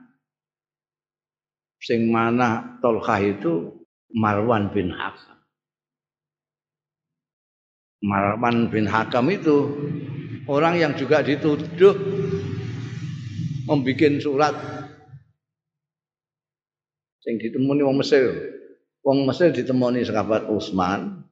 sing 1.84 2.08
mana 2.08 2.80
Tolkah 2.80 3.20
itu 3.20 3.84
Marwan 4.16 4.72
bin 4.72 4.96
Hakam. 4.96 5.41
Marwan 8.02 8.74
bin 8.74 8.90
Hakam 8.90 9.30
itu 9.30 9.58
orang 10.50 10.82
yang 10.82 10.94
juga 10.98 11.22
dituduh 11.22 11.94
membuat 13.70 14.18
surat 14.18 14.56
yang 17.26 17.38
ditemuni 17.38 17.86
wong 17.86 18.02
Mesir. 18.02 18.26
Wong 19.06 19.30
Mesir 19.30 19.54
ditemuni 19.54 20.02
sahabat 20.02 20.50
Utsman 20.50 21.26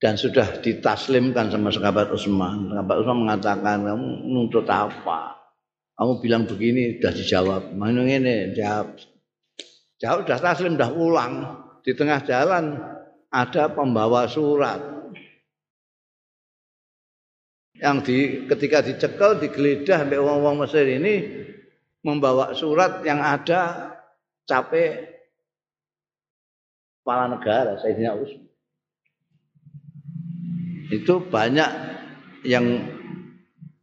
dan 0.00 0.16
sudah 0.16 0.60
ditaslimkan 0.60 1.52
sama 1.52 1.68
sahabat 1.72 2.12
Utsman. 2.12 2.72
Sahabat 2.72 2.96
Utsman 3.00 3.18
mengatakan 3.28 3.84
kamu 3.84 4.08
nuntut 4.28 4.64
apa? 4.68 5.36
Kamu 5.96 6.20
bilang 6.20 6.44
begini 6.44 7.00
sudah 7.00 7.12
dijawab. 7.16 7.62
Mana 7.72 8.04
ini 8.04 8.52
jawab. 8.52 9.00
Jawab 9.96 10.28
sudah 10.28 10.38
taslim 10.40 10.76
sudah 10.76 10.90
pulang. 10.92 11.34
Di 11.80 11.96
tengah 11.96 12.20
jalan 12.28 12.76
ada 13.30 13.72
pembawa 13.72 14.26
surat 14.30 14.80
yang 17.76 18.00
di 18.00 18.48
ketika 18.48 18.80
dicekel 18.80 19.36
digeledah 19.36 20.06
sampai 20.06 20.16
wong-wong 20.16 20.64
Mesir 20.64 20.88
ini 20.88 21.44
membawa 22.00 22.56
surat 22.56 23.04
yang 23.04 23.20
ada 23.20 23.92
capek 24.48 25.20
kepala 27.02 27.36
negara 27.36 27.76
Sayyidina 27.76 28.16
Utsman. 28.16 28.48
Itu 30.88 31.20
banyak 31.26 31.70
yang 32.46 32.64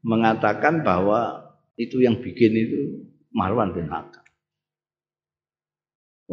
mengatakan 0.01 0.82
bahwa 0.82 1.51
itu 1.75 1.99
yang 2.01 2.17
bikin 2.23 2.56
itu 2.56 2.82
Marwan 3.36 3.75
bin 3.75 3.91
Hakam. 3.91 4.23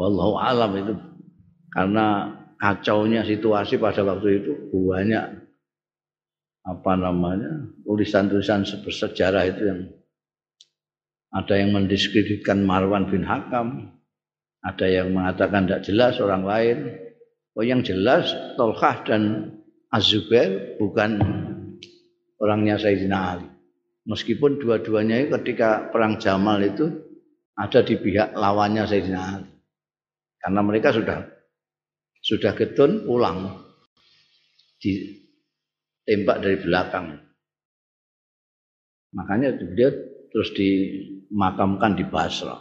wallahu 0.00 0.38
alam 0.38 0.70
itu 0.78 0.94
karena 1.74 2.39
kacaunya 2.60 3.24
situasi 3.24 3.80
pada 3.80 4.04
waktu 4.04 4.44
itu 4.44 4.52
banyak 4.76 5.48
apa 6.60 6.92
namanya 6.92 7.72
tulisan-tulisan 7.88 8.68
bersejarah 8.84 9.48
itu 9.48 9.62
yang 9.64 9.80
ada 11.30 11.54
yang 11.54 11.70
mendiskreditkan 11.70 12.66
Marwan 12.66 13.06
bin 13.06 13.22
Hakam, 13.22 13.94
ada 14.66 14.86
yang 14.90 15.14
mengatakan 15.14 15.70
tidak 15.70 15.82
jelas 15.86 16.14
orang 16.18 16.42
lain. 16.42 16.78
Oh 17.54 17.66
yang 17.66 17.82
jelas 17.86 18.30
Tolkah 18.58 19.02
dan 19.06 19.54
Azubair 19.90 20.78
bukan 20.78 21.18
orangnya 22.38 22.78
Sayyidina 22.78 23.18
Ali. 23.18 23.46
Meskipun 24.06 24.58
dua-duanya 24.58 25.30
ketika 25.38 25.90
perang 25.90 26.18
Jamal 26.18 26.62
itu 26.62 26.90
ada 27.54 27.82
di 27.82 27.94
pihak 27.94 28.34
lawannya 28.34 28.86
Sayyidina 28.86 29.20
Ali. 29.22 29.50
Karena 30.42 30.60
mereka 30.66 30.94
sudah 30.94 31.26
sudah 32.30 32.54
getun 32.54 33.02
pulang 33.02 33.58
ditembak 34.78 36.38
dari 36.38 36.56
belakang. 36.62 37.18
Makanya 39.10 39.58
dia 39.74 39.90
terus 40.30 40.54
dimakamkan 40.54 41.98
di 41.98 42.06
Basra. 42.06 42.54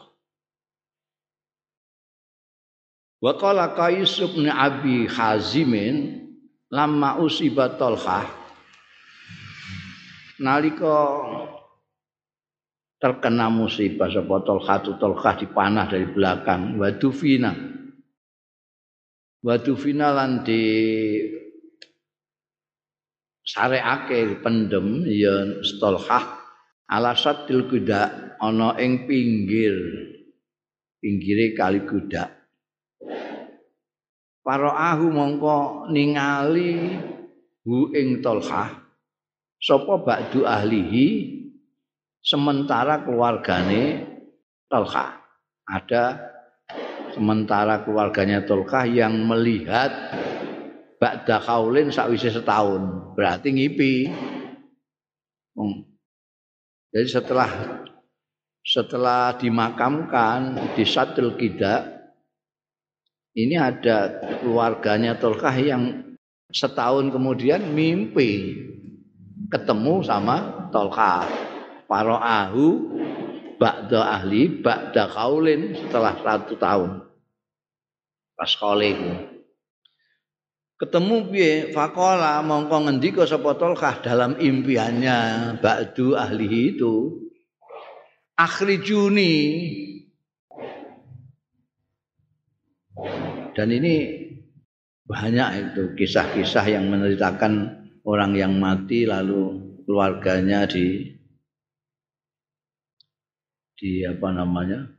Wa 3.22 3.38
qala 3.38 3.78
Qais 3.78 4.18
bin 4.34 4.50
Abi 4.50 5.06
Hazimin 5.06 6.18
lamma 6.74 7.22
usiba 7.22 7.78
Talhah 7.78 8.26
nalika 10.40 11.20
terkena 12.98 13.52
musibah 13.52 14.08
sapa 14.08 14.40
Talhah 14.42 14.78
Talhah 14.98 15.34
dipanah 15.36 15.86
dari 15.92 16.08
belakang 16.08 16.80
wa 16.80 16.90
dufina 16.96 17.69
wa 19.44 19.56
dufina 19.60 20.12
lan 20.12 20.44
di 20.44 20.64
sareake 23.44 24.40
pendem 24.44 25.08
ya 25.08 25.64
Talhah 25.80 26.40
alasatil 26.90 27.68
kuda 27.68 28.36
ana 28.40 28.76
ing 28.80 29.08
pinggir. 29.08 29.76
Pinggire 31.00 31.56
kali 31.56 31.88
kuda 31.88 32.40
para 34.50 34.74
ahu 34.74 35.14
mongko 35.14 35.86
ningali 35.94 36.98
hu 37.62 37.94
ing 37.94 38.26
tolhah. 38.26 38.82
Sapa 39.62 40.02
ba'du 40.02 40.48
ahlihi? 40.48 41.38
Sementara 42.26 43.06
keluargane 43.06 44.10
tolhah. 44.66 45.22
Ada 45.70 46.29
sementara 47.16 47.86
keluarganya 47.86 48.46
tolhah 48.46 48.86
yang 48.86 49.14
melihat 49.26 49.92
ba'da 51.00 51.40
kaulin 51.40 51.90
sakwise 51.90 52.30
setahun. 52.30 53.14
Berarti 53.16 53.56
ngipi. 53.56 53.96
Jadi 56.90 57.08
setelah 57.08 57.52
setelah 58.64 59.34
dimakamkan 59.40 60.74
di 60.76 60.84
Satul 60.86 61.36
Kida 61.40 62.00
ini 63.38 63.56
ada 63.56 64.20
keluarganya 64.42 65.16
Tolkah 65.16 65.54
yang 65.56 66.16
setahun 66.50 67.14
kemudian 67.14 67.72
mimpi 67.72 68.58
ketemu 69.48 70.04
sama 70.04 70.68
Tolkah. 70.74 71.26
Paro'ahu 71.90 72.99
ba'da 73.60 74.18
ahli 74.18 74.64
ba'da 74.64 75.12
kaulin 75.12 75.76
setelah 75.76 76.16
satu 76.24 76.56
tahun. 76.56 77.04
Pas 78.40 78.56
itu. 78.80 79.12
ketemu 80.80 81.16
piye 81.28 81.54
faqala 81.76 82.40
mongko 82.40 82.88
ngendika 82.88 83.28
sapa 83.28 83.52
Tolkah 83.60 84.00
dalam 84.00 84.40
impiannya 84.40 85.60
ba'du 85.60 86.16
ahli 86.16 86.72
itu 86.72 87.20
akhrijuni 88.40 89.36
dan 93.52 93.76
ini 93.76 93.96
banyak 95.04 95.50
itu 95.76 95.84
kisah-kisah 96.00 96.64
yang 96.72 96.88
menceritakan 96.88 97.84
orang 98.08 98.40
yang 98.40 98.56
mati 98.56 99.04
lalu 99.04 99.60
keluarganya 99.84 100.64
di 100.64 101.19
di 103.80 104.04
apa 104.04 104.28
namanya 104.36 104.92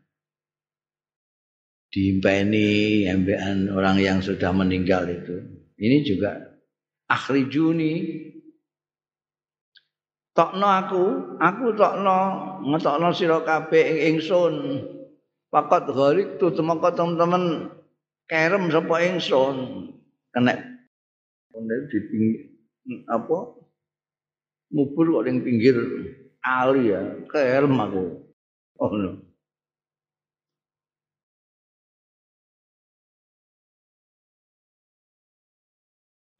diimpeni 1.92 3.04
embean 3.04 3.68
orang 3.68 4.00
yang 4.00 4.18
sudah 4.24 4.56
meninggal 4.56 5.04
itu 5.04 5.36
ini 5.76 6.00
juga 6.00 6.56
akhrijuni 7.12 7.92
tokno 10.40 10.68
aku, 10.72 11.04
aku 11.36 11.76
tokno 11.76 12.18
ngetokno 12.64 13.08
sira 13.12 13.44
kabeh 13.44 13.84
ing 13.84 13.98
ingsun. 14.16 14.54
Pakat 15.50 15.90
gharik 15.90 16.38
tu 16.38 16.54
temeka 16.54 16.94
teman-teman 16.94 17.74
kerem 18.30 18.70
sapa 18.70 19.02
ingsun. 19.02 19.56
Kena 20.30 20.54
di 21.90 21.98
pinggir 22.06 22.42
apa 23.10 23.58
mubur 24.70 25.20
kok 25.20 25.24
ning 25.26 25.42
pinggir 25.42 25.76
ali 26.40 26.94
ya, 26.94 27.02
kerem 27.28 27.74
aku. 27.74 28.29
Oh 28.84 28.96
no. 28.96 29.20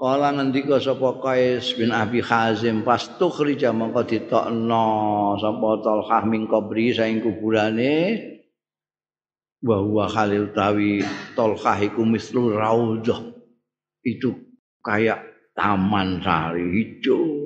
Kala 0.00 0.32
ngendika 0.32 0.80
sapa 0.80 1.20
Qais 1.20 1.76
bin 1.76 1.92
Abi 1.92 2.24
Hazim 2.24 2.80
pas 2.80 3.04
tukhrija 3.20 3.76
mongko 3.76 4.08
ditokno 4.08 4.88
sapa 5.36 5.70
Talhah 5.84 6.24
min 6.24 6.48
qabri 6.48 6.96
saing 6.96 7.20
kuburane. 7.20 8.16
Wa 9.60 9.84
huwa 9.84 10.08
khalil 10.08 10.56
tawi 10.56 11.04
Talhah 11.36 11.76
iku 11.84 12.08
mislu 12.08 12.56
raudhah 12.56 13.20
itu 14.00 14.32
kayak 14.80 15.52
taman 15.52 16.24
sari 16.24 16.64
hijau 16.64 17.39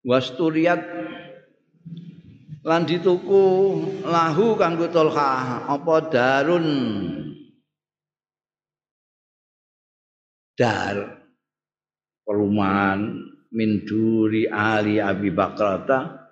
Wasturiat 0.00 0.80
lan 2.64 2.82
dituku 2.88 3.44
lahu 4.04 4.56
kanggo 4.56 4.88
Tolha. 4.88 5.64
Apa 5.68 5.94
darun? 6.08 6.66
Dar. 10.56 11.20
Perumahan 12.24 13.16
min 13.50 13.82
duri 13.82 14.46
ali 14.46 15.02
Abi 15.02 15.34
Bakrata 15.34 16.30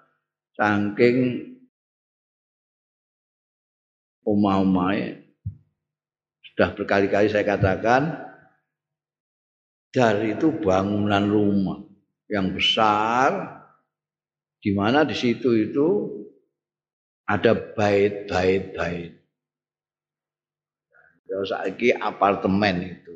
saking 0.55 1.43
omah-omahe. 4.23 5.27
Sudah 6.53 6.71
berkali-kali 6.77 7.27
saya 7.27 7.43
katakan 7.43 8.15
dar 9.91 10.23
itu 10.23 10.55
bangunan 10.63 11.25
rumah 11.27 11.81
yang 12.31 12.53
besar 12.55 13.58
di 14.59 14.75
mana 14.75 15.07
di 15.07 15.15
situ 15.15 15.55
itu 15.55 15.89
ada 17.29 17.55
bait-bait 17.55 18.75
bait. 18.75 19.13
Ya 21.29 21.39
saiki 21.45 21.93
apartemen 21.93 22.99
itu. 22.99 23.15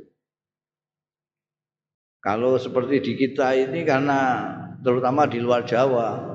Kalau 2.23 2.55
seperti 2.61 3.03
di 3.03 3.13
kita 3.19 3.57
ini 3.57 3.83
karena 3.83 4.47
terutama 4.85 5.27
di 5.27 5.43
luar 5.43 5.67
Jawa 5.67 6.31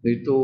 itu 0.00 0.40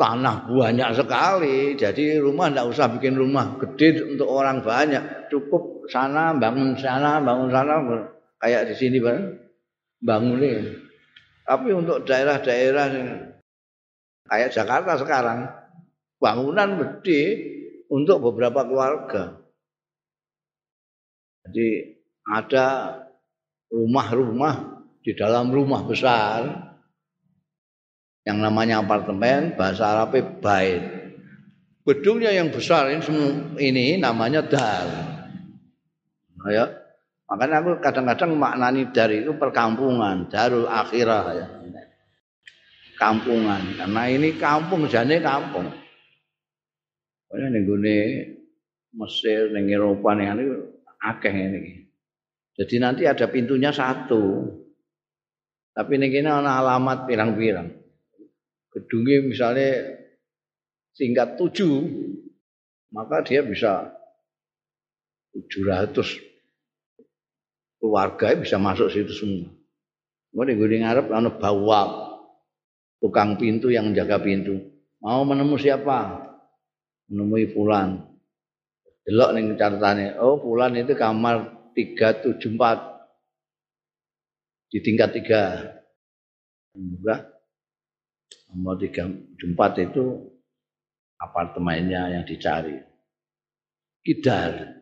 tanah 0.00 0.48
banyak 0.48 0.88
sekali, 0.96 1.76
jadi 1.76 2.22
rumah 2.22 2.48
tidak 2.48 2.72
usah 2.72 2.86
bikin 2.96 3.20
rumah 3.20 3.60
gede 3.60 4.16
untuk 4.16 4.30
orang 4.30 4.64
banyak, 4.64 5.28
cukup 5.28 5.84
sana 5.92 6.32
bangun 6.32 6.72
sana 6.80 7.20
bangun 7.20 7.52
sana. 7.52 7.74
Kayak 8.40 8.72
di 8.72 8.74
sini 8.78 9.02
bang, 9.02 9.36
bangun 10.00 10.40
ini 10.40 10.87
tapi 11.48 11.72
untuk 11.72 12.04
daerah-daerah 12.04 12.86
kayak 14.28 14.52
Jakarta 14.52 15.00
sekarang 15.00 15.48
bangunan 16.20 16.76
gede 16.76 17.22
untuk 17.88 18.20
beberapa 18.20 18.68
keluarga. 18.68 19.40
Jadi 21.48 21.96
ada 22.28 22.66
rumah-rumah 23.72 24.84
di 25.00 25.16
dalam 25.16 25.48
rumah 25.48 25.80
besar 25.88 26.68
yang 28.28 28.44
namanya 28.44 28.84
apartemen 28.84 29.56
bahasa 29.56 29.88
Arabnya 29.88 30.28
bait. 30.44 30.82
Gedungnya 31.88 32.36
yang 32.36 32.52
besar 32.52 32.92
ini, 32.92 33.00
ini 33.56 33.86
namanya 33.96 34.44
dar. 34.44 34.88
Ya. 36.52 36.77
Makanya 37.28 37.60
aku 37.60 37.70
kadang-kadang 37.84 38.40
maknani 38.40 38.88
dari 38.88 39.20
itu 39.20 39.36
perkampungan, 39.36 40.32
darul 40.32 40.64
akhirah 40.64 41.24
ya. 41.36 41.46
Kampungan. 42.96 43.78
Karena 43.78 44.02
ini 44.10 44.34
kampung, 44.40 44.88
jane 44.88 45.20
kampung. 45.20 45.68
Pokoknya 47.28 47.52
nih 47.52 47.62
Mesir, 48.96 49.52
ning 49.52 49.68
Eropa 49.68 50.16
ning 50.16 50.32
ini 50.32 50.44
akeh 51.04 51.30
ini. 51.30 51.84
Jadi 52.56 52.74
nanti 52.80 53.04
ada 53.04 53.28
pintunya 53.28 53.70
satu. 53.70 54.48
Tapi 55.76 55.94
ning 56.00 56.10
kene 56.10 56.32
ana 56.32 56.58
alamat 56.58 57.06
pirang-pirang. 57.06 57.70
Gedungnya 58.72 59.22
misalnya 59.22 59.94
tingkat 60.96 61.38
tujuh, 61.38 61.86
maka 62.90 63.22
dia 63.22 63.46
bisa 63.46 63.94
700 65.36 66.27
keluarga 67.78 68.34
bisa 68.36 68.58
masuk 68.58 68.90
situ 68.90 69.14
semua. 69.14 69.48
Kemudian 70.28 70.60
gue 70.60 70.84
ngarep 70.84 71.08
ana 71.08 71.32
bawab 71.32 72.20
tukang 73.00 73.40
pintu 73.40 73.72
yang 73.72 73.88
menjaga 73.90 74.20
pintu. 74.20 74.60
Mau 75.00 75.24
menemu 75.24 75.56
siapa? 75.56 76.28
Menemui 77.08 77.48
fulan. 77.54 78.04
Delok 79.08 79.32
ning 79.32 79.56
catatane, 79.56 80.20
oh 80.20 80.36
fulan 80.36 80.76
itu 80.76 80.92
kamar 80.92 81.72
374 81.72 84.68
di 84.68 84.84
tingkat 84.84 85.16
3. 85.16 86.76
Enggak. 86.76 87.32
Nomor 88.52 88.76
374 88.76 89.88
itu 89.88 90.28
apartemennya 91.16 92.12
yang 92.12 92.28
dicari. 92.28 92.76
Kidal. 94.04 94.77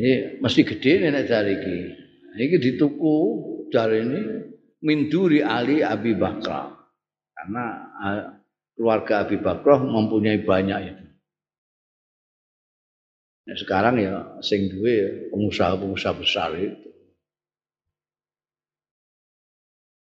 Ini 0.00 0.40
mesti 0.40 0.64
gede 0.64 1.04
nenek 1.04 1.28
dari 1.28 1.54
ini. 1.60 1.92
Ini 2.40 2.56
dituku 2.56 3.16
dari 3.68 4.00
ini 4.00 4.20
minduri 4.80 5.44
Ali 5.44 5.84
Abi 5.84 6.16
Bakra. 6.16 6.72
Karena 7.36 7.64
keluarga 8.72 9.28
Abi 9.28 9.36
Bakra 9.44 9.76
mempunyai 9.76 10.40
banyak 10.40 10.78
itu. 10.88 11.04
Nah, 13.44 13.56
sekarang 13.60 14.00
ya 14.00 14.40
sing 14.40 14.72
duwe 14.72 15.28
pengusaha-pengusaha 15.28 16.14
besar 16.16 16.56
itu. 16.56 16.88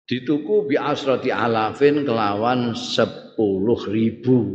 Dituku 0.06 0.70
bi 0.70 0.78
asrati 0.78 1.34
alafin 1.34 2.06
kelawan 2.06 2.78
sepuluh 2.78 3.82
ribu 3.90 4.46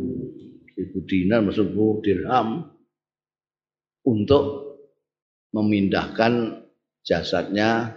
ribu 0.76 0.98
dinar 1.08 1.40
maksud 1.40 1.72
dirham 2.04 2.68
untuk 4.04 4.65
memindahkan 5.56 6.60
jasadnya 7.00 7.96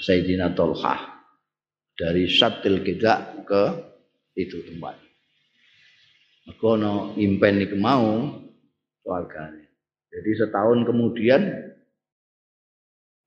Sayyidina 0.00 0.56
Tolhah 0.56 1.20
dari 1.92 2.24
Satil 2.24 2.80
kita 2.80 3.44
ke 3.44 3.62
itu 4.32 4.64
tempat. 4.64 4.96
Kono 6.56 7.14
impen 7.20 7.62
iki 7.62 7.76
mau 7.76 8.32
keluarganya. 9.04 9.68
Jadi 10.10 10.30
setahun 10.34 10.82
kemudian 10.88 11.46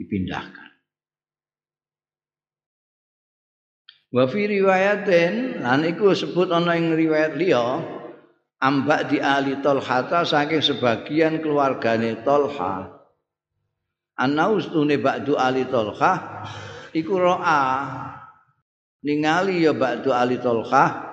dipindahkan. 0.02 0.70
Wa 4.14 4.28
fi 4.28 4.42
riwayatin 4.46 5.64
lan 5.64 5.88
iku 5.88 6.12
sebut 6.14 6.52
ana 6.52 6.76
ing 6.76 6.94
riwayat 6.94 7.34
liya 7.40 7.80
ambak 8.64 9.12
di 9.12 9.20
ahli 9.20 9.60
Tolhata 9.60 10.24
saking 10.24 10.64
sebagian 10.64 11.44
keluargane 11.44 12.24
Tolha. 12.24 13.04
Anaustune 14.16 14.96
ba'du 15.04 15.36
ahli 15.36 15.68
Tolha 15.68 16.14
iku 16.96 17.20
ro'a. 17.20 17.62
Ningali 19.04 19.68
ya 19.68 19.76
ba'du 19.76 20.16
ahli 20.16 20.40
Tolha. 20.40 21.12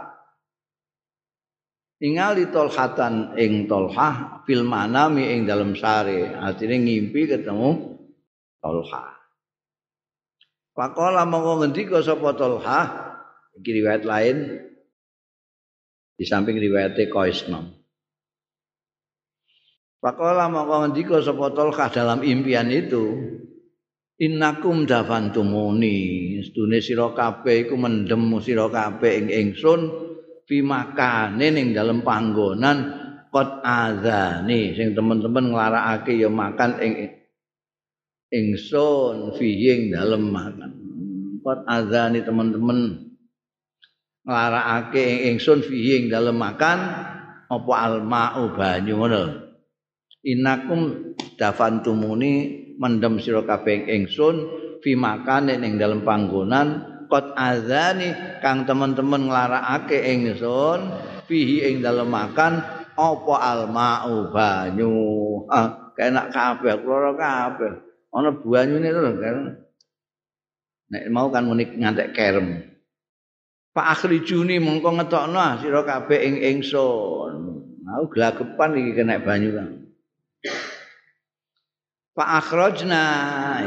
Ningali 1.98 2.48
Tolhatan 2.54 3.34
ing 3.34 3.66
Tolha 3.66 4.40
fil 4.46 4.62
manami 4.62 5.34
ing 5.34 5.50
dalam 5.50 5.74
sare. 5.74 6.30
Artinya 6.30 6.78
ngimpi 6.78 7.26
ketemu 7.26 7.98
Tolha. 8.62 9.18
Pakola 10.70 11.26
mongko 11.26 11.66
ngendika 11.66 11.98
sapa 11.98 12.30
Tolha? 12.38 12.80
Riwayat 13.60 14.08
lain 14.08 14.69
di 16.20 16.28
samping 16.28 16.60
riwayat 16.60 17.00
Qaisnam. 17.08 17.72
Pakola 20.04 20.52
maka 20.52 20.84
ngendika 20.84 21.24
sapa 21.24 21.48
Tolkah 21.56 21.88
dalam 21.88 22.20
impian 22.20 22.68
itu, 22.68 23.16
innakum 24.20 24.84
dafantumuni, 24.84 25.96
sedune 26.44 26.84
sira 26.84 27.16
kabeh 27.16 27.64
iku 27.64 27.80
mendem 27.80 28.36
sira 28.44 28.68
kabeh 28.68 29.12
ing 29.16 29.26
ingsun 29.32 29.80
fi 30.44 30.60
makane 30.60 31.48
ning 31.48 31.72
dalem 31.72 32.04
panggonan 32.04 33.00
qad 33.32 33.64
azani 33.64 34.76
sing 34.76 34.92
teman-teman 34.92 35.56
nglarakake 35.56 36.20
ya 36.20 36.28
makan 36.28 36.80
ing 36.84 36.92
ingsun 38.28 39.40
fi 39.40 39.48
ing 39.72 39.80
dalem 39.96 40.28
makan. 40.28 40.70
Qad 41.40 41.64
azani 41.64 42.20
teman-teman 42.20 43.09
nglarakake 44.24 45.30
ingsun 45.32 45.64
fihi 45.64 46.04
ing 46.04 46.04
dalem 46.12 46.36
makan 46.36 46.78
apa 47.50 47.72
almau 47.76 48.52
banyu 48.54 48.94
ngono 49.00 49.22
inakum 50.22 51.14
dafantumuni 51.40 52.32
mendem 52.76 53.18
sira 53.18 53.42
kabeh 53.42 53.88
ingsun 53.88 54.36
fi 54.84 54.96
makan 54.96 55.52
ing 55.52 55.80
dalem 55.80 56.04
panggonan 56.04 56.84
kot 57.10 57.34
azani 57.34 58.14
kang 58.44 58.68
teman-teman 58.68 59.26
nglarakake 59.26 59.98
ingsun 60.14 60.94
fihi 61.26 61.66
ing 61.70 61.82
dalem 61.82 62.10
makan 62.10 62.80
apa 63.00 63.34
almau 63.40 64.28
banyu. 64.28 64.94
Ah 65.48 65.94
kenak 65.96 66.28
kabeh 66.34 66.84
kula 66.84 67.16
kabeh. 67.16 67.72
Ana 68.10 68.34
banyune 68.34 68.88
to 68.90 69.00
kan 69.22 69.36
nek 70.90 71.02
mau 71.14 71.30
kan 71.30 71.46
menik 71.46 71.78
ngantek 71.78 72.10
kerem 72.10 72.69
Pak 73.80 73.96
akhrijuni 73.96 74.60
mongko 74.60 74.92
ngetokno 74.92 75.40
ah 75.40 75.56
sira 75.56 75.80
kabeh 75.80 76.20
ing 76.20 76.36
ingsun. 76.36 77.32
Mau 77.80 78.04
glagepan 78.12 78.76
iki 78.76 78.92
kena 78.92 79.24
banyu 79.24 79.56
kan. 79.56 79.68
Pak 82.12 82.28
akhrajna 82.44 83.04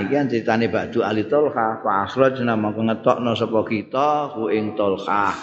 iki 0.06 0.14
kan 0.14 0.30
critane 0.30 0.70
Ba'du 0.70 1.02
Ali 1.02 1.26
Tolha, 1.26 1.82
Pak 1.82 1.98
akhrajna 2.06 2.54
mongko 2.54 2.94
ngetokno 2.94 3.34
sapa 3.34 3.66
kita 3.66 4.38
ku 4.38 4.54
ing 4.54 4.78
Tolha. 4.78 5.34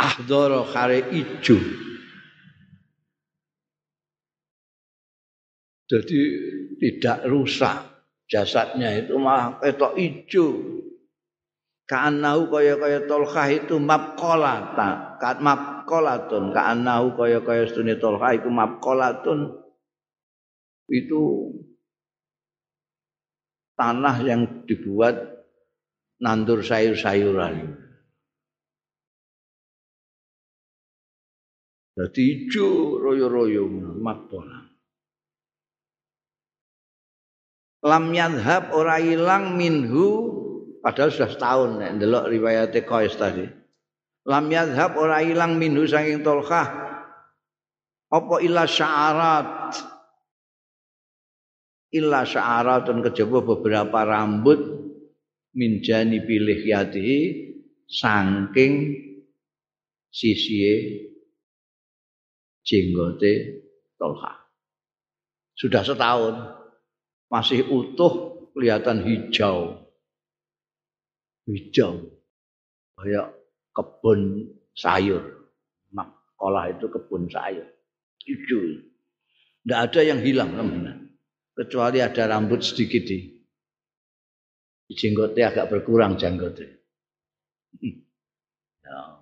Ahdara 0.00 0.64
kare 0.72 1.12
ijo. 1.12 1.60
Jadi 5.84 6.20
tidak 6.80 7.28
rusak 7.28 7.76
jasadnya 8.24 9.04
itu 9.04 9.20
malah 9.20 9.60
ketok 9.60 10.00
ijo. 10.00 10.46
Ka'annahu 11.86 12.50
kaya-kaya 12.50 13.06
tolkah 13.06 13.46
itu 13.46 13.78
mabqolata. 13.78 15.22
Ka'at 15.22 15.38
mabqolatun. 15.38 16.50
Ka'annahu 16.50 17.14
kaya-kaya 17.14 17.70
stuni 17.70 17.94
tolkah 18.02 18.34
itu 18.34 18.50
mabqolatun. 18.50 19.54
Itu 20.90 21.54
tanah 23.78 24.16
yang 24.26 24.66
dibuat 24.66 25.14
nandur 26.18 26.66
sayur-sayuran. 26.66 27.86
Jadi 31.96 32.50
hijau 32.50 33.00
royo-royo 33.00 33.64
makbola. 34.02 34.68
Lam 37.86 38.10
yadhab 38.10 38.74
ora 38.74 38.98
ilang 38.98 39.54
minhu 39.54 40.44
Padahal 40.86 41.10
sudah 41.10 41.30
setahun 41.34 41.70
nek 41.82 41.90
ndelok 41.98 42.30
riwayat 42.30 42.70
Qais 42.86 43.18
tadi. 43.18 43.42
Lam 44.22 44.46
yadhab 44.46 44.94
ora 44.94 45.18
ilang 45.18 45.58
minhu 45.58 45.82
saking 45.82 46.22
tolkah. 46.22 46.70
Apa 48.06 48.38
illa 48.38 48.70
sya'arat. 48.70 49.74
Illa 51.90 52.22
sya'aratun 52.22 53.02
kejaba 53.02 53.42
beberapa 53.42 54.06
rambut 54.06 54.62
min 55.58 55.82
jani 55.82 56.22
pilih 56.22 56.62
yati 56.62 57.10
saking 57.90 58.94
sisie 60.14 61.02
jenggote 62.62 63.58
tolkah. 63.98 64.38
Sudah 65.58 65.82
setahun 65.82 66.34
masih 67.26 67.74
utuh 67.74 68.46
kelihatan 68.54 69.02
hijau 69.02 69.85
hijau. 71.46 72.02
Kayak 72.98 73.32
kebun 73.72 74.50
sayur. 74.74 75.50
Makolah 75.94 76.74
itu 76.74 76.86
kebun 76.90 77.30
sayur. 77.30 77.66
Hijau. 78.26 78.82
Tidak 79.66 79.78
ada 79.82 80.00
yang 80.02 80.22
hilang 80.22 80.54
kecuali 81.56 82.04
ada 82.04 82.28
rambut 82.28 82.60
sedikit 82.60 83.08
di, 83.08 83.32
jenggotnya 84.92 85.50
agak 85.50 85.72
berkurang 85.72 86.20
jenggotnya. 86.20 86.76
Ya. 88.86 89.18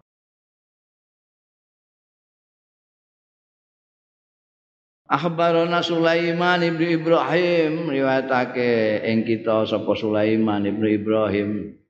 Akhbarana 5.08 5.80
Sulaiman 5.80 6.60
ibnu 6.60 7.00
Ibrahim 7.00 7.88
riwayatake 7.88 9.00
ing 9.08 9.24
kita 9.24 9.64
sapa 9.64 9.88
Sulaiman 9.96 10.68
ibnu 10.68 10.84
Ibrahim 10.84 11.80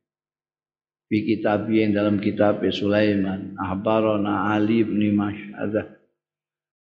fi 1.23 1.75
yang 1.79 1.95
dalam 1.95 2.19
kitab 2.19 2.59
Sulaiman 2.75 3.55
akhbarana 3.55 4.51
Ali 4.51 4.83
bin 4.83 5.15
Mas'adah 5.15 5.95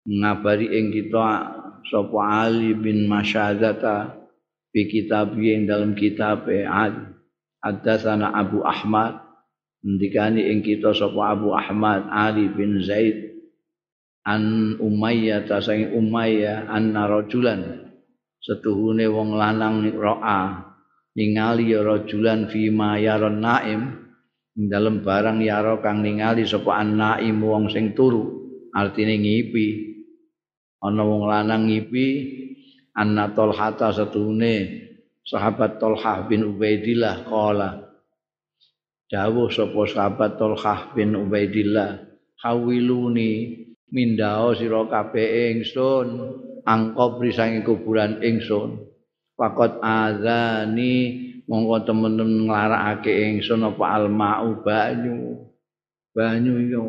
ngabari 0.09 0.73
ing 0.73 0.89
kita 0.89 1.27
sapa 1.88 2.19
Ali 2.49 2.73
bin 2.73 3.05
Masyadata 3.05 4.17
fi 4.73 4.89
yang 5.38 5.69
dalam 5.69 5.93
kitab 5.93 6.49
Ad 6.49 7.13
Haddatsana 7.63 8.36
Abu 8.36 8.59
Ahmad. 8.59 9.23
Ndikani 9.84 10.47
ing 10.47 10.63
kita 10.63 10.95
sapa 10.95 11.36
Abu 11.36 11.51
Ahmad 11.51 12.07
Ali 12.11 12.51
bin 12.51 12.79
Zaid. 12.84 13.36
An 14.23 14.75
Umayyah 14.79 15.43
ta 15.43 15.59
sang 15.59 15.91
Umayyah 15.91 16.71
anna 16.71 17.11
rajulan 17.11 17.91
setuhune 18.39 19.03
wong 19.11 19.36
lanang 19.36 19.84
ro'a 19.91 20.71
ningali 21.15 21.75
ya 21.75 21.84
rajulan 21.84 22.47
fi 22.47 22.71
ma 22.71 22.95
yaron 22.95 23.43
naim 23.43 24.03
ing 24.54 24.70
dalem 24.70 25.01
barang 25.01 25.41
yaro 25.41 25.82
kang 25.82 26.06
ningali 26.06 26.45
sapa 26.45 26.78
an 26.78 26.97
naim 26.97 27.41
wong 27.41 27.70
sing 27.74 27.97
turu 27.97 28.43
artine 28.74 29.18
ngipi. 29.18 29.93
Ana 30.84 31.01
wong 31.08 31.26
lanang 31.32 31.72
ngipi 31.72 32.08
anna 32.91 33.32
tolhata 33.32 33.95
setuhune 33.95 34.84
sahabat 35.24 35.80
Tolhah 35.80 36.28
bin 36.28 36.43
Ubaidillah 36.43 37.24
qala 37.24 37.88
dawuh 39.08 39.47
sapa 39.47 39.82
sahabat 39.88 40.36
Tolhah 40.36 40.91
bin 40.91 41.16
Ubaidillah 41.16 42.04
hawiluni 42.43 43.64
mindao 43.95 44.51
sira 44.60 44.84
kabeh 44.91 45.56
ingsun 45.56 46.08
angkop 46.68 47.24
risange 47.24 47.64
kuburan 47.64 48.20
ingsun. 48.20 48.91
Fakot 49.34 49.82
azani 49.82 50.95
mongko 51.48 51.84
temen-temen 51.84 52.48
nglarakake 52.48 53.12
ingsun 53.36 53.68
apa 53.68 53.84
almau 54.00 54.64
banyu 54.64 55.44
banyu 56.16 56.54
yo 56.72 56.84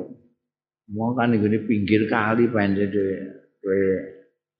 mau 0.92 1.16
kan 1.16 1.32
ngene 1.32 1.64
pinggir 1.64 2.06
kali 2.06 2.46
pancen 2.52 2.92
kowe 3.64 3.84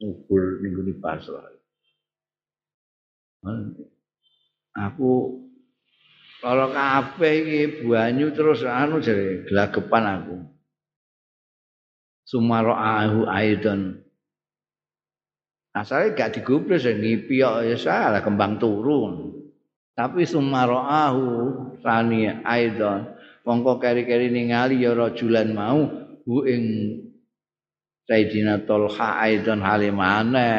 ngubur 0.01 0.43
ning 0.65 0.71
gone 0.75 0.95
pasrah. 0.99 1.45
Aku 4.75 5.13
kalau 6.41 6.69
kabeh 6.73 7.33
iki 7.45 7.63
banyu 7.87 8.33
terus 8.33 8.65
anu 8.65 8.99
jare 9.05 9.47
glagepan 9.47 10.05
aku. 10.21 10.37
Sumara'ahu 12.25 13.29
aidan. 13.29 14.01
Asale 15.75 16.15
gak 16.15 16.39
digubris 16.39 16.87
ngipi 16.87 17.43
kok 17.43 17.67
ya 17.67 17.77
salah 17.77 18.23
kembang 18.23 18.63
turun. 18.63 19.34
Tapi 19.95 20.27
sumara'ahu 20.27 21.27
sani 21.79 22.27
aidan. 22.43 23.15
Mongko 23.47 23.79
keri-keri 23.79 24.33
ningali 24.33 24.83
ya 24.83 24.97
rajulan 24.97 25.55
mau 25.55 25.81
hu 26.25 26.35
ing 26.49 26.65
Sayyidina 28.05 28.69
Tolha 28.69 29.21
aidon 29.25 29.65
halimane 29.65 30.53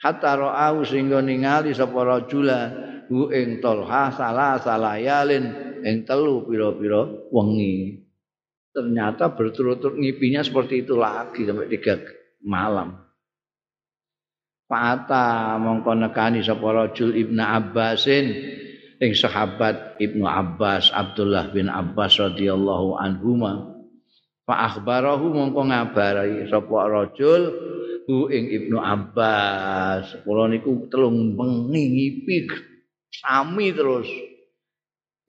hatta 0.00 0.32
ra'au 0.36 0.84
sehingga 0.84 1.20
ningali 1.20 1.72
sapa 1.72 2.00
rajula 2.00 2.60
hu 3.08 3.32
ing 3.32 3.60
Tolha 3.64 4.12
salah 4.12 4.60
salayalin 4.60 5.78
ing 5.84 6.04
telu 6.08 6.44
pira-pira 6.44 7.28
wengi 7.32 8.00
ternyata 8.72 9.32
berturut-turut 9.36 10.00
ngipinya 10.00 10.40
seperti 10.40 10.84
itu 10.84 10.96
lagi 10.96 11.44
sampai 11.44 11.68
tiga 11.68 12.00
malam 12.40 12.96
Fata 14.72 15.60
mongko 15.60 15.92
nekani 16.00 16.40
sapa 16.40 16.64
rajul 16.72 17.12
Ibnu 17.12 17.44
Abbasin 17.44 18.24
ing 18.96 19.12
sahabat 19.12 20.00
Ibnu 20.00 20.24
Abbas 20.24 20.88
Abdullah 20.88 21.52
bin 21.52 21.68
Abbas 21.68 22.16
radhiyallahu 22.16 22.96
anhuma 22.96 23.72
Fa 24.42 24.72
akhbarahu 24.72 25.30
mongko 25.30 25.70
ngabari 25.70 26.48
sapa 26.50 26.88
rajul 26.90 27.42
hu 28.10 28.26
ing 28.28 28.50
Ibnu 28.50 28.78
Abbas. 28.80 30.18
Kula 30.26 30.50
niku 30.50 30.90
telung 30.90 31.38
bengi 31.38 31.82
ngipi 31.94 32.50
sami 33.12 33.70
terus 33.70 34.08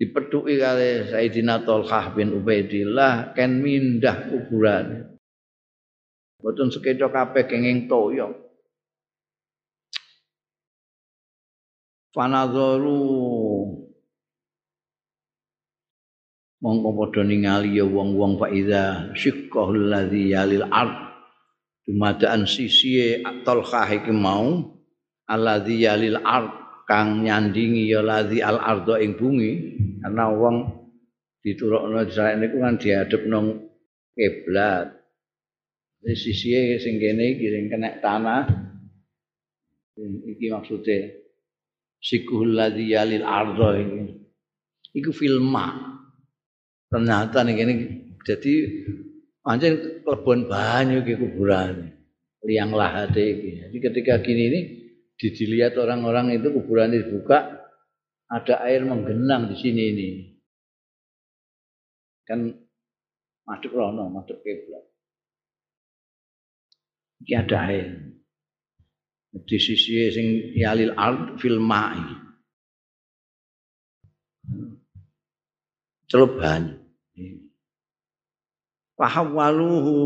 dipetuki 0.02 0.58
kali 0.58 1.08
Sayyidina 1.14 1.62
Tolhah 1.62 2.12
bin 2.18 2.34
Ubaidillah 2.34 3.38
ken 3.38 3.62
mindah 3.62 4.28
kuburan. 4.28 5.14
Boten 6.44 6.74
sekeca 6.74 7.08
kabeh 7.08 7.48
kenging 7.48 7.88
toyo. 7.88 8.43
Fanadharu 12.14 13.02
mongko 16.62 16.90
padha 16.94 17.22
ningali 17.26 17.82
ya 17.82 17.90
wong-wong 17.90 18.38
faida 18.38 19.10
syiqqahul 19.18 19.90
ladzi 19.90 20.30
yalil 20.30 20.70
ard. 20.70 20.94
Dumadaan 21.84 22.46
sisi 22.46 23.20
talkhah 23.44 23.90
iki 23.92 24.14
mau 24.14 24.78
alladzi 25.26 25.90
yalil 25.90 26.22
ard 26.22 26.86
kang 26.86 27.26
nyandingi 27.26 27.90
ya 27.90 28.06
ladzi 28.06 28.46
al 28.46 28.62
ardo 28.62 28.94
ing 29.02 29.18
bumi. 29.18 29.52
Karena 30.06 30.30
wong 30.30 30.56
diturukno 31.42 31.98
Israel 32.06 32.38
niku 32.38 32.62
kan 32.62 32.78
diadep 32.78 33.26
nang 33.26 33.74
kiblat. 34.14 35.02
Di 35.98 36.14
sisi 36.14 36.78
sing 36.78 37.02
kene 37.02 37.42
iki 37.42 37.46
sing 37.50 37.64
kena 37.74 37.90
tanah. 37.98 38.46
Iki 39.98 40.46
maksudnya 40.54 41.23
sikuhul 42.04 42.60
ladzi 42.60 42.92
yalil 42.92 43.24
ardo 43.24 43.80
iki 43.80 44.02
iku 45.00 45.12
filma 45.16 45.98
ternyata 46.92 47.42
nih 47.48 47.56
ini 47.58 47.74
jadi 48.28 48.54
anjing 49.48 50.04
kebun 50.04 50.52
banyu 50.52 51.02
ke 51.08 51.16
kuburan 51.16 51.94
liang 52.44 52.76
lahat 52.76 53.16
ini. 53.16 53.64
Jadi 53.68 53.78
ketika 53.80 54.14
gini 54.20 54.44
ini 54.52 54.62
dilihat 55.20 55.80
orang-orang 55.80 56.36
itu 56.36 56.52
kuburan 56.52 56.92
dibuka 56.92 57.64
ada 58.28 58.56
air 58.68 58.84
menggenang 58.84 59.48
di 59.52 59.56
sini 59.56 59.84
ini. 59.96 60.10
Kan 62.28 62.52
madep 63.48 63.72
rono, 63.72 64.12
madep 64.12 64.40
kiblat. 64.44 64.84
Iki 67.24 67.34
ada 67.40 67.58
air. 67.72 67.88
Di 69.34 69.58
sisi 69.58 70.14
sing 70.14 70.54
yalil 70.54 70.94
ard 70.94 71.42
fil 71.42 71.58
ma'i. 71.58 72.06
Celup 76.06 76.38
banyu. 76.38 76.78
Fahawaluhu 78.94 79.98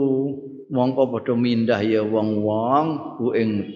mongko 0.71 1.11
padha 1.11 1.35
mindah 1.35 1.83
ya 1.83 2.07
wong-wong 2.07 3.19
ku 3.19 3.35
ing 3.35 3.67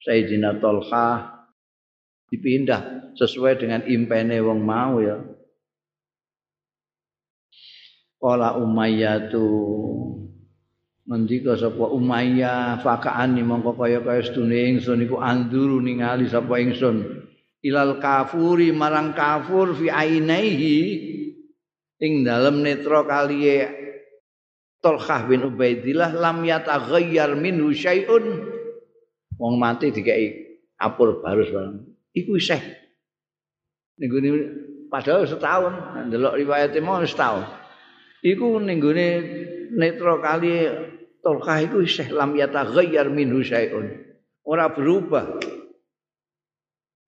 Sayyidina 0.00 0.56
Tolha 0.56 1.36
dipindah 2.32 3.12
sesuai 3.12 3.60
dengan 3.60 3.84
impene 3.84 4.40
wong 4.40 4.60
mau 4.64 5.04
ya. 5.04 5.20
Qala 8.16 8.56
Umayyah 8.56 9.28
ngendika 11.04 11.52
sapa 11.60 11.84
Umayyah 11.92 12.80
fakaani 12.80 13.44
mongko 13.44 13.76
kaya-kaya 13.76 14.24
sedune 14.24 14.76
ingsun 14.76 15.04
iku 15.04 15.20
anduru 15.20 15.80
ningali 15.80 16.28
sapa 16.28 16.56
ingsun. 16.60 17.28
Ilal 17.64 18.00
kafuri 18.00 18.72
marang 18.72 19.16
kafur 19.16 19.72
fi 19.72 19.88
ainaihi 19.88 20.76
ing 22.00 22.24
dalem 22.24 22.60
netra 22.60 23.04
kaliye 23.08 23.84
Tolkhah 24.84 25.24
bin 25.24 25.48
Ubaidillah 25.48 26.12
lam 26.12 26.44
yataghayyar 26.44 27.32
minhu 27.40 27.72
syai'un. 27.72 28.52
Wong 29.40 29.54
mati 29.56 29.88
dikai 29.88 30.28
apur 30.76 31.24
barus 31.24 31.48
barang. 31.48 31.80
Iku 32.12 32.36
isih. 32.36 32.60
Ning 33.96 34.12
padahal 34.92 35.24
setahun 35.24 36.04
ndelok 36.12 36.36
riwayate 36.36 36.84
mau 36.84 37.00
setahun. 37.00 37.48
Iku 38.20 38.60
ning 38.60 38.76
netra 39.72 40.20
kali 40.20 40.52
Tolkhah 41.24 41.64
iku 41.64 41.80
isih 41.80 42.12
lam 42.12 42.36
yataghayyar 42.36 43.08
minhu 43.08 43.40
syai'un. 43.40 43.88
Ora 44.44 44.68
berubah. 44.68 45.40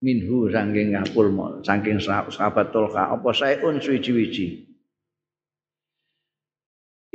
Minhu 0.01 0.49
saking 0.49 0.97
ngapul 0.97 1.29
saking 1.61 2.01
sahabat 2.01 2.73
Tolkhah 2.73 3.13
apa 3.13 3.29
syai'un 3.29 3.77
suwi-wiji 3.77 4.67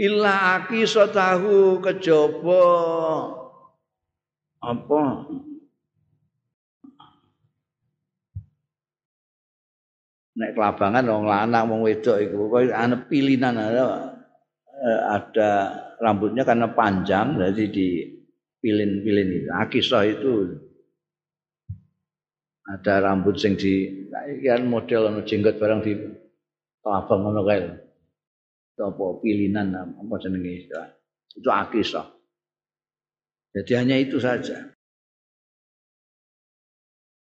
illa 0.03 0.59
akisatahu 0.61 1.79
kejaba. 1.79 2.65
Apa? 4.63 5.03
Nek 10.33 10.57
kelabangan 10.57 11.05
wong 11.13 11.25
lanang 11.29 11.65
wong 11.69 11.81
wedok 11.85 12.17
iku 12.25 12.49
kok 12.49 12.73
ana 12.73 12.97
pilihan 13.05 13.53
ada 13.53 14.17
eh, 14.81 15.01
ada 15.13 15.51
rambutnya 16.03 16.43
karena 16.43 16.75
panjang 16.75 17.39
jadi 17.39 17.65
di 17.71 17.89
pilin-pilin 18.59 19.29
itu. 19.39 19.49
Akisah 19.55 20.03
itu 20.11 20.59
ada 22.67 22.99
rambut 23.07 23.39
sing 23.39 23.55
di 23.55 24.07
kan 24.43 24.67
model 24.67 25.15
ono 25.15 25.21
jenggot 25.23 25.63
barang 25.63 25.81
di 25.87 25.95
kelabang 26.83 27.21
ngono 27.23 27.43
kae 27.47 27.63
apa 28.83 29.05
pilihan 29.23 29.71
apa 29.79 30.15
jenenge 30.19 30.51
istilah? 30.67 30.91
Itu 31.39 31.49
akisah 31.49 32.07
jadi 33.53 33.85
hanya 33.85 33.97
itu 34.01 34.17
saja. 34.17 34.73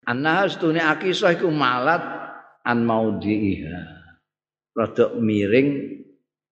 Anas 0.04 0.56
tune 0.60 0.80
akisah 0.80 1.36
iku 1.36 1.48
malat 1.48 2.00
an 2.64 2.84
maudhi'iha 2.84 3.80
rada 4.76 5.16
miring 5.16 6.00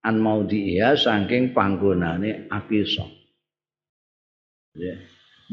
an 0.03 0.19
maudhi'iha 0.19 0.99
saking 0.99 1.55
panggonane 1.55 2.51
akisa 2.51 3.07
ya. 4.79 4.95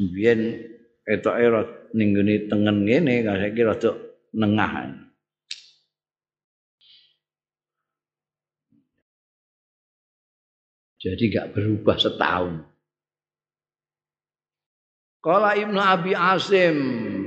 Biyen 0.00 0.58
etoke 1.06 1.46
ning 1.92 2.08
ngene 2.14 2.34
tengen 2.48 2.76
ngene 2.86 3.26
saiki 3.26 3.62
rada 3.66 3.90
nengah 4.34 4.72
jadi 11.00 11.24
gak 11.32 11.56
berubah 11.56 11.96
setahun. 11.96 12.60
Kala 15.20 15.52
Ibnu 15.56 15.80
Abi 15.80 16.12
Asim, 16.16 16.76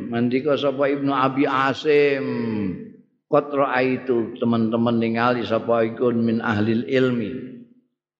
mandika 0.09 0.57
sapa 0.57 0.89
Ibnu 0.89 1.13
Abi 1.13 1.45
Asim, 1.45 2.25
Qad 3.33 3.49
itu 3.81 4.37
teman-teman 4.37 5.01
ningali 5.01 5.41
sapa 5.41 5.81
ikun 5.89 6.21
min 6.21 6.37
ahli 6.37 6.85
ilmi. 6.85 7.33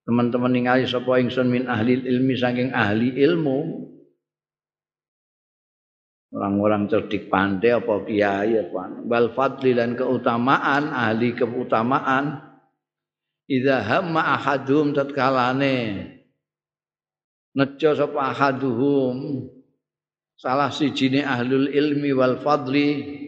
Teman-teman 0.10 0.50
ningali 0.50 0.90
sapa 0.90 1.22
ingsun 1.22 1.54
min 1.54 1.70
ahli 1.70 2.02
ilmi 2.02 2.34
saking 2.34 2.74
ahli 2.74 3.14
ilmu. 3.22 3.86
Orang-orang 6.34 6.90
cerdik 6.90 7.30
pandai 7.30 7.78
apa 7.78 7.94
kiai 8.10 8.58
apa. 8.58 9.06
Wal 9.06 9.30
fadli 9.38 9.78
dan 9.78 9.94
keutamaan 9.94 10.90
ahli 10.90 11.38
keutamaan. 11.38 12.50
Idza 13.46 13.86
hamma 13.86 14.34
ahadum 14.34 14.98
tatkalane. 14.98 16.10
Nejo 17.54 17.94
sapa 17.94 18.34
ahaduhum. 18.34 19.46
Salah 20.42 20.74
sijine 20.74 21.22
ahlul 21.22 21.70
ilmi 21.70 22.18
wal 22.18 22.42
fadli 22.42 23.22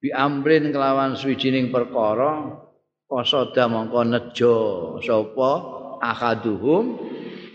bi 0.00 0.12
amrin 0.12 0.70
kelawan 0.70 1.16
swijining 1.16 1.72
perkara 1.72 2.62
qasada 3.06 3.70
mongko 3.70 4.00
nejo 4.06 4.56
sapa? 5.02 5.74
Akaduhum 5.96 7.00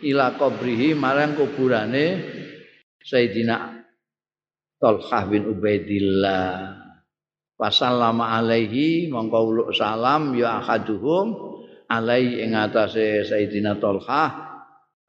ila 0.02 0.34
qabrihi 0.34 0.98
marang 0.98 1.38
kuburane 1.38 2.18
Sayyidina 3.06 3.86
Talhah 4.82 5.24
bin 5.30 5.46
Ubaidillah. 5.46 6.82
Wasallama 7.62 8.42
alaihi 8.42 9.14
mongko 9.14 9.39
uluk 9.46 9.70
salam 9.78 10.34
ya 10.34 10.58
akaduhum 10.58 11.38
alai 11.86 12.42
ing 12.42 12.58
atase 12.58 13.22
Sayyidina 13.22 13.78
Talhah. 13.78 14.50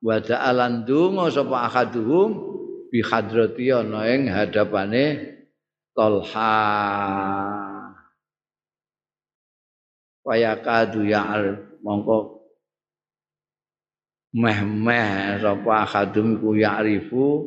Wa 0.03 0.21
ta'alan 0.21 0.85
donga 0.85 1.33
sapa 1.33 1.65
akaduhum 1.73 2.37
bi 2.93 3.01
hadrati 3.01 3.73
ana 3.73 4.05
ing 4.13 4.29
hadapane 4.29 5.05
Tolha. 5.93 6.55
Wayakadu 10.23 11.03
ya'al 11.03 11.79
mongko 11.83 12.47
meh-meh 14.33 15.43
sapa 15.43 15.85
ahadum 15.85 16.41
ku 16.41 16.57
ya'rifu 16.57 17.45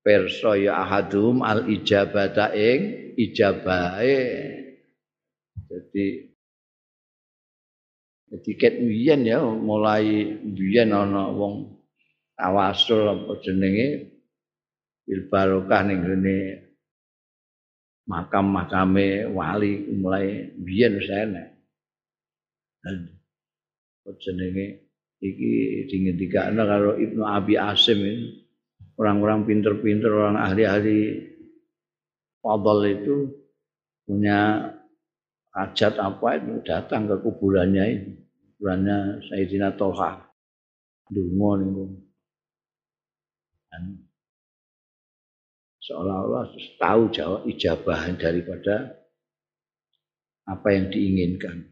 perso 0.00 0.54
ya 0.56 0.80
ahadum 0.80 1.42
al 1.42 1.66
ijabata 1.68 2.54
ing 2.54 3.12
ijabahe. 3.18 4.20
Jadi 5.66 6.06
jadi 8.26 8.50
ket 8.58 8.74
biyen 8.78 9.22
ya 9.26 9.42
mulai 9.42 10.38
biyen 10.42 10.94
ana 10.94 11.30
wong 11.34 11.82
tawasul 12.38 13.06
apa 13.06 13.32
jenenge 13.42 14.14
bil 15.06 15.26
barokah 15.30 15.82
ning 15.86 16.02
makam-makame 18.06 19.26
wali 19.34 19.90
mulai 19.98 20.54
biyen 20.54 20.98
wis 20.98 21.10
enek. 21.10 21.46
jenenge 24.22 24.86
iki 25.18 25.50
dingendikane 25.90 26.62
karo 26.62 26.94
Ibnu 26.94 27.22
Abi 27.26 27.58
Asim 27.58 27.98
ini. 27.98 28.46
Orang-orang 28.96 29.44
pinter-pinter, 29.44 30.08
orang 30.08 30.40
ahli-ahli 30.40 31.20
fadl 32.40 32.80
itu 32.88 33.28
punya 34.08 34.72
hajat 35.52 36.00
apa 36.00 36.40
itu 36.40 36.64
datang 36.64 37.04
ke 37.04 37.20
kuburannya 37.20 37.84
ini. 37.92 38.12
Kuburannya 38.56 39.20
Sayyidina 39.28 39.76
Toha. 39.76 40.16
Dungo 41.12 41.50
niku. 41.60 41.84
Seolah-olah 45.86 46.50
tahu 46.82 47.02
jawab 47.14 47.46
ijabahan 47.46 48.18
daripada 48.18 48.90
apa 50.46 50.68
yang 50.74 50.90
diinginkan. 50.90 51.70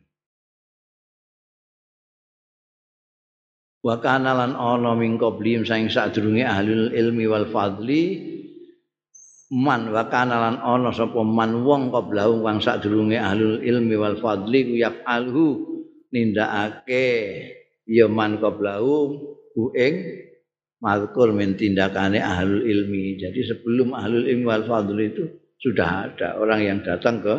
Wa 3.85 4.01
kana 4.01 4.33
lan 4.33 4.57
ana 4.57 4.97
min 4.97 5.21
qablihim 5.21 5.67
saing 5.69 5.93
sadurunge 5.93 6.41
ahlul 6.41 6.95
ilmi 6.95 7.29
wal 7.29 7.45
fadli 7.53 8.33
man 9.53 9.93
wa 9.93 10.09
kana 10.09 10.41
lan 10.41 10.57
ana 10.57 10.89
sapa 10.89 11.21
man 11.21 11.67
wong 11.69 11.93
qablahu 11.93 12.41
kang 12.49 12.65
sadurunge 12.65 13.21
ahlul 13.21 13.61
ilmi 13.61 13.95
wal 14.01 14.17
fadli 14.17 14.73
ku 14.73 14.75
yaf'alhu 14.81 15.47
nindakake 16.09 17.07
ya 17.85 18.09
man 18.09 18.41
qablahu 18.41 19.21
ku 19.53 19.69
ing 19.77 20.01
mazkur 20.85 21.33
min 21.33 21.57
tindakane 21.57 22.21
ahlul 22.21 22.61
ilmi. 22.61 23.17
Jadi 23.17 23.41
sebelum 23.49 23.97
ahlul 23.97 24.29
ilmi 24.29 24.45
wal 24.45 24.69
fadl 24.69 25.01
itu 25.01 25.25
sudah 25.57 26.13
ada 26.13 26.37
orang 26.37 26.61
yang 26.61 26.79
datang 26.85 27.25
ke 27.25 27.35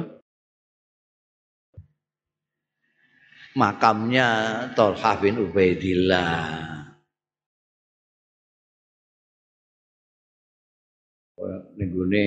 makamnya 3.54 4.28
Tolha 4.74 5.22
bin 5.22 5.38
Ubaidillah. 5.46 6.74
Nenggune 11.78 12.26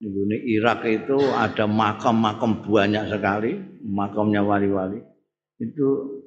nenggune 0.00 0.36
Irak 0.48 0.86
itu 0.88 1.18
ada 1.36 1.68
makam-makam 1.68 2.64
banyak 2.64 3.04
sekali, 3.12 3.52
makamnya 3.84 4.40
wali-wali. 4.40 5.04
Itu 5.58 6.18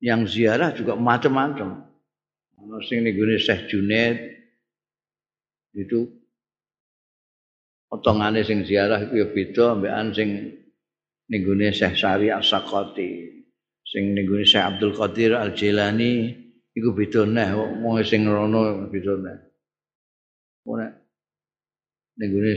yang 0.00 0.28
ziarah 0.28 0.72
juga 0.76 0.94
macam-macam. 0.96 1.86
Ono 2.60 2.76
sing 2.84 3.04
ning 3.04 3.16
Syekh 3.16 3.68
Junaid 3.70 4.16
itu 5.76 6.08
potongane 7.86 8.42
sing 8.42 8.64
ziarah 8.64 9.04
iku 9.04 9.14
ya 9.14 9.26
beda 9.28 9.64
ambekan 9.76 10.08
sing 10.16 10.28
ning 11.28 11.40
gone 11.44 11.68
Syekh 11.72 11.96
Sari 11.96 12.28
As-Sakoti. 12.32 13.44
Sing 13.86 14.12
ning 14.12 14.26
Syekh 14.44 14.64
Abdul 14.64 14.92
Qadir 14.96 15.36
Al-Jilani 15.36 16.32
iku 16.76 16.92
beda 16.92 17.24
neh 17.24 17.50
wong 17.56 18.00
sing 18.04 18.28
rono 18.28 18.88
beda 18.88 19.14
neh. 19.20 19.38
Ora 20.66 20.88
ning 22.20 22.28
gone 22.32 22.52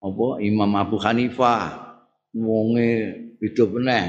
apa 0.00 0.26
Imam 0.40 0.72
Abu 0.80 0.96
Hanifah 0.96 1.64
wonge 2.32 2.90
beda 3.36 3.64
meneh. 3.68 4.04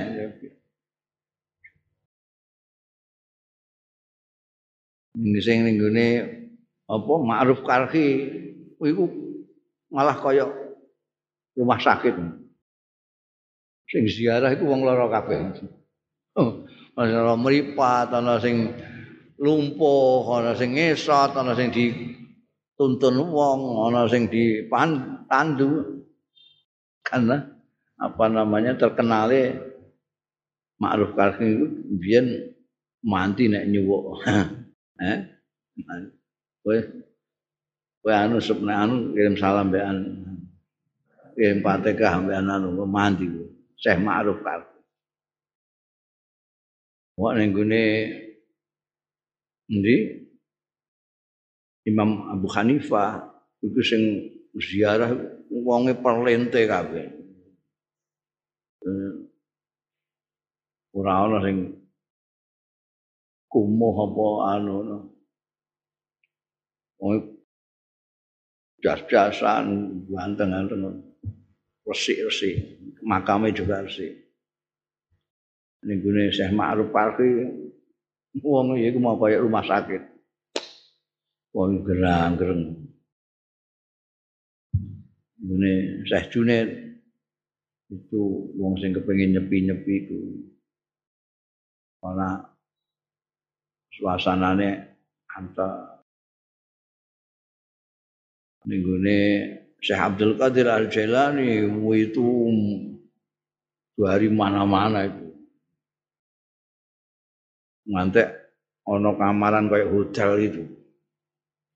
Sing 5.15 5.67
ning 5.67 5.75
gone 5.79 6.07
apa 6.91 7.13
Ma'ruf 7.23 7.63
Karhi 7.63 8.07
iku 8.79 9.05
malah 9.91 10.17
kaya 10.19 10.47
rumah 11.55 11.79
sakit. 11.79 12.15
Sing 13.91 14.03
ziarah 14.07 14.51
iku 14.55 14.71
wong 14.71 14.87
lara 14.87 15.11
kabeh. 15.11 15.67
Oh, 16.39 16.63
ana 16.95 17.35
mripat, 17.35 18.15
ana 18.15 18.39
sing 18.39 18.71
lumpuh, 19.35 20.23
ana 20.31 20.55
sing 20.55 20.79
ngesot, 20.79 21.35
ana 21.35 21.51
sing 21.59 21.75
dituntun 21.75 23.19
wong, 23.19 23.91
ana 23.91 24.07
sing 24.07 24.31
dipandu. 24.31 26.03
Karena 27.03 27.43
apa 27.99 28.25
namanya 28.31 28.79
terkenale 28.79 29.59
Ma'ruf 30.81 31.13
Karhi 31.13 31.45
itu 31.45 31.65
biyen 31.99 32.27
manti 33.05 33.51
nek 33.51 33.67
nyuwuk. 33.67 34.23
Eh? 35.01 35.17
Kowe 36.61 36.77
kowe 38.05 38.13
anu 38.13 38.37
sepne 38.37 38.73
anu 38.73 39.17
kirim 39.17 39.33
salam 39.33 39.73
mbek 39.73 39.81
anu. 39.81 40.03
Kirim 41.33 41.59
Fatihah 41.65 42.13
mbek 42.21 42.37
anu 42.37 42.85
mandi. 42.85 43.25
Syekh 43.81 43.97
Ma'ruf 43.97 44.45
kan. 44.45 44.61
Wah 47.17 47.33
ning 47.33 47.49
endi 49.71 49.95
Imam 51.87 52.29
Abu 52.29 52.45
Hanifah 52.45 53.25
iku 53.65 53.81
sing 53.81 54.03
ziarah 54.53 55.17
wonge 55.49 55.97
perlente 55.97 56.61
kabeh. 56.69 57.09
Eh, 58.85 59.13
ora 60.93 61.25
ana 61.25 61.41
sing 61.41 61.80
kumuh 63.51 63.95
apa 64.07 64.25
anu 64.55 64.75
no. 64.87 64.97
Jas-jasan, 68.81 69.93
ganteng-ganteng, 70.09 71.05
resik-resik, 71.85 72.81
makamnya 73.05 73.53
juga 73.53 73.85
resik. 73.85 74.09
Ini 75.85 76.01
gini 76.01 76.33
Syekh 76.33 76.53
Ma'ruf 76.53 76.89
Parki, 76.89 77.29
wong 78.41 78.77
itu 78.77 78.97
mau 78.97 79.17
kayak 79.21 79.41
rumah 79.41 79.65
sakit. 79.65 80.01
Wong 81.53 81.85
gerang-gerang. 81.85 82.85
Ini 85.41 86.05
Syekh 86.05 86.33
Junaid, 86.33 86.69
itu 87.89 88.21
wong 88.57 88.77
sing 88.77 88.93
kepengin 88.93 89.37
nyepi-nyepi 89.37 89.93
itu. 90.05 90.21
Karena 92.01 92.50
suasananya 93.95 94.87
antara 95.35 95.91
Ninggune 98.61 99.17
Syekh 99.81 99.97
Abdul 99.97 100.37
Qadir 100.37 100.69
Al 100.69 100.85
Jailani 100.85 101.65
itu 101.97 102.27
dari 103.97 104.29
mana-mana 104.29 105.09
itu. 105.09 105.27
Ngantek 107.89 108.27
ono 108.85 109.17
kamaran 109.17 109.65
kayak 109.65 109.89
hotel 109.89 110.31
itu. 110.37 110.63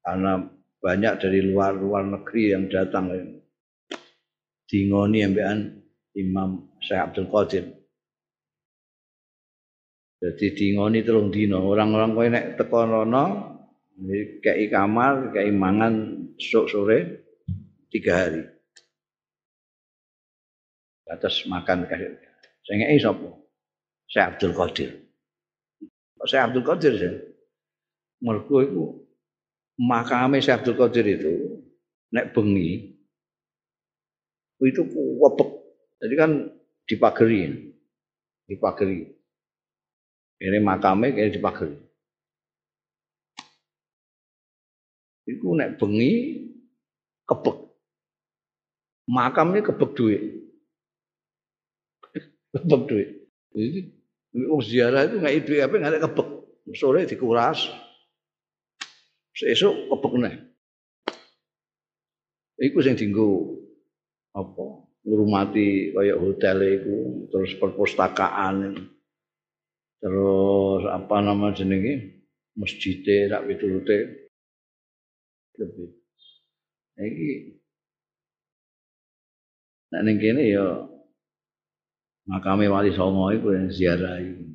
Karena 0.06 0.38
banyak 0.78 1.14
dari 1.18 1.42
luar-luar 1.42 2.06
negeri 2.06 2.54
yang 2.54 2.70
datang 2.70 3.10
dingoni 4.70 5.26
ambekan 5.26 5.82
Imam 6.14 6.70
Syekh 6.86 7.02
Abdul 7.02 7.30
Qadir. 7.34 7.66
Jadi 10.16 10.46
dingoni 10.56 11.04
telung 11.04 11.28
dino, 11.28 11.60
orang-orang 11.68 12.12
kowe 12.16 12.28
nek 12.32 12.46
teko 12.56 12.80
rono 12.88 13.26
kayak 14.44 14.72
kamar, 14.72 15.36
kayak 15.36 15.56
mangan 15.56 15.94
sok 16.40 16.66
sore 16.72 17.00
tiga 17.92 18.26
hari. 18.28 18.44
Atas 21.06 21.46
makan 21.46 21.86
kasih. 21.86 22.18
Saya 22.66 22.76
nggak 22.82 22.98
sopo. 23.04 23.30
Saya 24.10 24.34
Abdul 24.34 24.54
Qadir. 24.58 24.90
Saya 26.26 26.50
Abdul 26.50 26.66
Qadir 26.66 26.94
sih. 26.98 27.16
Mergo 28.26 28.58
itu 28.66 28.84
makame 29.78 30.42
saya 30.42 30.58
Abdul 30.58 30.80
Qadir 30.80 31.06
itu 31.06 31.62
nek 32.10 32.34
bengi 32.34 32.96
itu 34.66 34.82
wepek. 35.22 35.50
Jadi 36.02 36.14
kan 36.18 36.32
dipageri. 36.90 37.70
Dipageri. 38.50 39.25
Ini 40.36 40.60
makame 40.60 41.16
kayak 41.16 41.40
dipageri. 41.40 41.76
Iku 45.26 45.58
nek 45.58 45.82
bengi 45.82 46.14
kebek. 47.26 47.58
Makamnya 49.10 49.66
kebek 49.66 49.92
duit. 49.98 50.22
kebek 52.54 52.82
duit. 52.86 53.10
Jadi 53.56 53.80
wong 54.36 54.62
ziarah 54.62 55.08
itu 55.08 55.18
nggak 55.18 55.46
duit 55.48 55.62
apa 55.64 55.76
nggak 55.80 56.04
kebek. 56.12 56.30
Sore 56.76 57.08
dikuras. 57.08 57.72
Sesuk 59.34 59.88
kebek 59.90 60.14
nih. 60.20 60.36
Iku 62.56 62.80
sing 62.84 62.96
dinggo 63.00 63.56
apa 64.36 64.84
ngurmati 65.06 65.96
kayak 65.96 66.20
hotel 66.20 66.58
itu 66.66 66.96
terus 67.32 67.52
perpustakaan 67.56 68.90
terus 70.06 70.86
apa 70.86 71.18
nama 71.18 71.50
jenenge 71.50 72.22
masjidnya 72.54 73.34
rak 73.34 73.50
pitulute 73.50 74.30
lebih. 75.58 75.90
Iki 77.02 77.32
nek 79.90 80.02
ning 80.06 80.18
kene 80.22 80.44
ya 80.46 80.86
makame 82.30 82.70
wali 82.70 82.94
songo 82.94 83.34
iku 83.34 83.50
yang 83.58 83.74
ziarahi. 83.74 84.46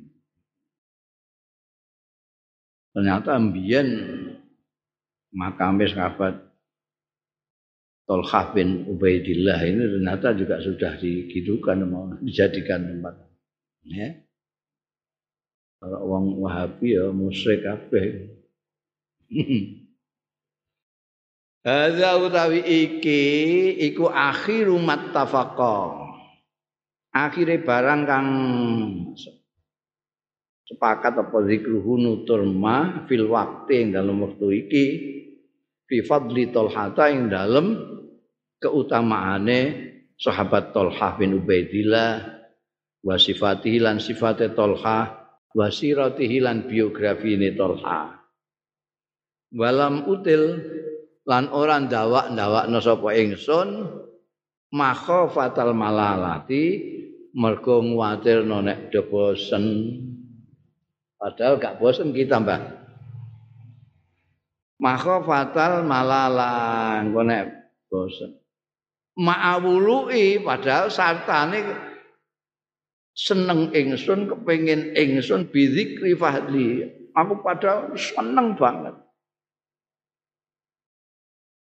Ternyata 2.95 3.35
mbiyen 3.35 3.87
makame 5.35 5.91
sahabat 5.91 6.47
Tolhah 8.07 8.55
bin 8.55 8.87
Ubaidillah 8.87 9.67
ini 9.67 9.83
ternyata 9.99 10.31
juga 10.35 10.63
sudah 10.63 10.95
digitukan 10.95 11.83
mau 11.87 12.07
dijadikan 12.23 12.87
tempat. 12.87 13.15
Ya. 13.87 14.30
Kalau 15.81 15.97
orang 16.05 16.37
Wahabi 16.37 16.93
ya 16.93 17.09
musyrik 17.09 17.65
kabeh. 17.65 18.29
Hadza 21.65 22.21
utawi 22.21 22.61
iki 22.61 23.21
iku 23.89 24.05
akhiru 24.05 24.77
mattafaqa. 24.77 26.05
Akhire 27.11 27.65
barang 27.65 28.01
kang 28.05 28.27
sepakat 30.69 31.17
apa 31.17 31.37
zikruhu 31.49 31.99
nutur 31.99 32.45
ma 32.47 33.03
fil 33.09 33.27
waqti 33.27 33.73
ing 33.81 33.89
dalam 33.91 34.21
waktu 34.23 34.45
iki 34.63 34.85
fi 35.89 35.97
fadli 36.05 36.47
Talhata 36.53 37.11
ing 37.11 37.27
dalam 37.27 37.75
keutamaane 38.61 39.59
sahabat 40.15 40.71
Talha 40.71 41.19
bin 41.19 41.35
Ubaidillah 41.35 42.11
wa 43.03 43.15
sifatihi 43.17 43.83
lan 43.83 43.99
sifate 43.99 44.53
Talha 44.55 45.20
wa 45.51 45.67
siratihi 45.67 46.39
lan 46.39 46.67
biografine 46.67 47.51
Talha. 47.55 48.19
Walam 49.51 50.07
util 50.07 50.63
lan 51.27 51.51
ora 51.51 51.79
ndawak-ndawakno 51.83 52.79
sapa 52.79 53.09
ingsun 53.19 53.69
makhafatal 54.71 55.75
malalati 55.75 56.79
mergo 57.35 57.83
nguwatirno 57.83 58.63
nek 58.63 58.91
do 58.95 59.03
bosen. 59.11 59.65
Padahal 61.19 61.59
gak 61.59 61.77
bosen 61.77 62.15
kita 62.15 62.39
mbak. 62.41 62.79
Makhafatal 64.81 65.85
malala 65.85 66.49
engko 67.03 67.21
nek 67.27 67.45
bosen. 67.91 68.39
Ma'awului 69.19 70.39
padahal 70.41 70.87
sartane 70.87 71.90
seneng 73.11 73.75
ingsun 73.75 74.31
kepengin 74.31 74.95
ingsun 74.95 75.51
bidzikri 75.51 76.15
fadli 76.15 76.87
aku 77.15 77.43
padahal 77.43 77.93
seneng 77.95 78.55
banget 78.55 78.95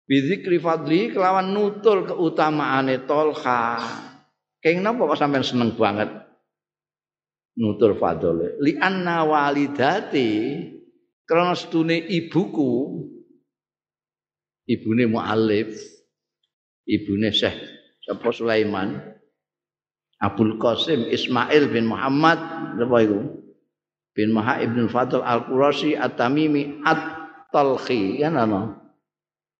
Bidzikri 0.07 0.55
fadli 0.55 1.11
kelawan 1.11 1.51
nutul 1.51 2.07
keutamaane 2.07 3.03
Tolha. 3.03 3.75
Keng 4.63 4.79
napa 4.79 5.03
kok 5.03 5.19
sampean 5.19 5.43
seneng 5.43 5.75
banget 5.75 6.07
nutul 7.59 7.99
fadole? 7.99 8.55
Li 8.63 8.79
anna 8.79 9.27
walidati 9.27 10.63
krana 11.27 11.59
setune 11.59 11.99
ibuku 11.99 13.03
ibune 14.63 15.11
muallif 15.11 15.75
ibune 16.87 17.35
Syekh 17.35 17.59
sapa 18.07 18.31
Sulaiman 18.31 19.16
Abdul 20.17 20.57
Qasim 20.57 21.05
Ismail 21.07 21.69
bin 21.69 21.85
Muhammad 21.85 22.41
apa 22.77 22.97
itu 23.05 23.21
bin 24.17 24.33
Maha 24.33 24.65
Ibn 24.65 24.89
Fadl 24.89 25.21
Al-Qurasi 25.21 25.93
At-Tamimi 25.93 26.81
At-Talhi 26.81 28.17
kan 28.17 28.33
ana 28.33 28.81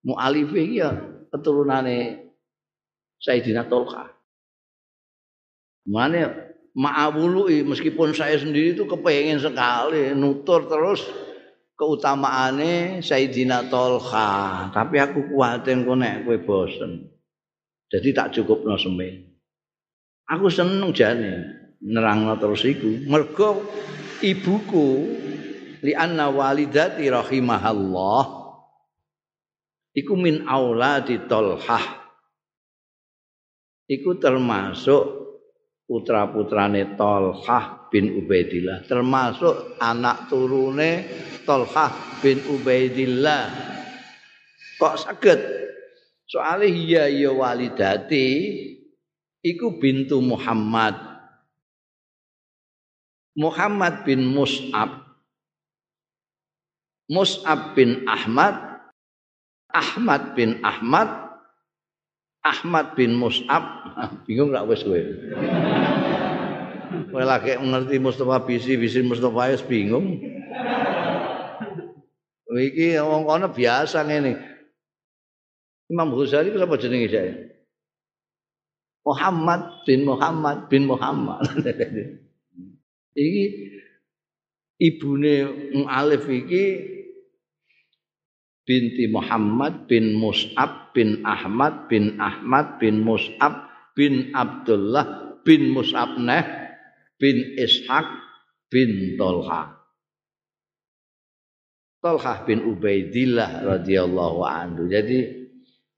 mu'alif 0.01 0.49
iki 0.57 0.81
ya 0.81 0.97
keturunane 1.29 2.25
Sayyidina 3.21 3.69
Tolka. 3.69 4.09
Mana 5.87 6.33
ma'awului 6.73 7.65
meskipun 7.65 8.13
saya 8.13 8.37
sendiri 8.37 8.73
itu 8.77 8.85
kepengen 8.85 9.41
sekali 9.41 10.13
nutur 10.17 10.65
terus 10.65 11.05
keutamaane 11.77 13.05
Sayyidina 13.05 13.69
Tolka. 13.69 14.69
Tapi 14.73 14.97
aku 14.97 15.33
kuatin 15.33 15.85
kok 15.85 15.97
nek 16.01 16.25
kowe 16.25 16.37
bosen. 16.41 17.13
Jadi 17.87 18.09
tak 18.11 18.33
cukup 18.33 18.65
no 18.65 18.75
semen. 18.75 19.26
Aku 20.27 20.51
seneng 20.51 20.91
jane 20.91 21.55
nerangno 21.79 22.35
terus 22.35 22.67
iku. 22.67 23.07
Mergo 23.07 23.63
ibuku 24.19 24.87
li 25.87 25.95
anna 25.95 26.27
walidati 26.27 27.07
rahimahallah 27.07 28.23
iku 29.95 30.13
min 30.19 30.43
auladi 30.43 31.23
Tolhah. 31.31 32.03
Iku 33.87 34.19
termasuk 34.19 35.03
putra-putrane 35.87 36.99
Tolhah 36.99 37.87
bin 37.87 38.19
Ubaidillah 38.19 38.83
termasuk 38.83 39.79
anak 39.79 40.27
turune 40.27 41.07
Tolhah 41.47 42.19
bin 42.19 42.43
Ubaidillah. 42.51 43.47
Kok 44.75 44.95
sakit 45.07 45.39
soalnya 46.27 46.67
iya 46.67 47.03
iya 47.07 47.31
walidati 47.31 48.27
iku 49.53 49.79
bintu 49.79 50.19
Muhammad. 50.19 50.95
Muhammad 53.37 54.03
bin 54.03 54.25
Mus'ab. 54.27 55.07
Mus'ab 57.07 57.77
bin 57.77 58.03
Ahmad. 58.09 58.81
Ahmad 59.71 60.33
bin 60.33 60.59
Ahmad. 60.65 61.07
Ahmad 62.43 62.97
bin 62.97 63.15
Mus'ab. 63.15 63.63
Bingung 64.25 64.51
gak 64.51 64.67
wis 64.67 64.83
kowe? 64.83 64.99
Kowe 67.13 67.23
lagi 67.23 67.55
ngerti 67.55 68.01
Mustafa 68.01 68.43
bisi 68.43 68.75
bisi 68.75 69.05
Mustafa 69.05 69.53
wis 69.53 69.63
bingung. 69.63 70.17
Iki 72.47 72.97
wong 73.03 73.29
kono 73.29 73.53
biasa 73.53 74.01
ngene. 74.01 74.33
Imam 75.87 76.09
Ghazali 76.15 76.51
kenapa 76.51 76.75
jenenge 76.75 77.07
saya 77.07 77.46
Muhammad 79.07 79.87
bin 79.87 80.03
Muhammad 80.03 80.67
bin 80.67 80.83
Muhammad 80.83 81.47
iki 83.15 83.45
ibune 84.83 85.35
Alif 85.87 86.27
iki 86.27 86.65
binti 88.67 89.07
Muhammad 89.07 89.87
bin 89.87 90.19
Mus'ab 90.19 90.91
bin 90.91 91.23
Ahmad 91.23 91.87
bin 91.87 92.19
Ahmad 92.19 92.83
bin 92.83 92.99
Mus'ab 92.99 93.71
bin 93.95 94.35
Abdullah 94.35 95.39
bin 95.47 95.71
Mus'ab 95.71 96.19
Neh 96.19 96.43
bin 97.15 97.55
Ishaq 97.55 98.05
bin 98.67 99.15
Tolha. 99.15 99.79
Tolha 102.03 102.43
bin 102.45 102.61
Ubaidillah 102.67 103.65
radhiyallahu 103.65 104.43
anhu. 104.43 104.85
Jadi 104.91 105.47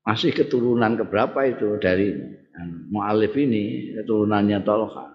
masih 0.05 0.32
keturunan 0.32 0.95
keberapa 0.95 1.43
itu 1.49 1.76
dari 1.82 2.14
mu'alif 2.66 3.34
ini 3.36 3.95
keturunannya 3.99 4.60
Tolha. 4.64 5.07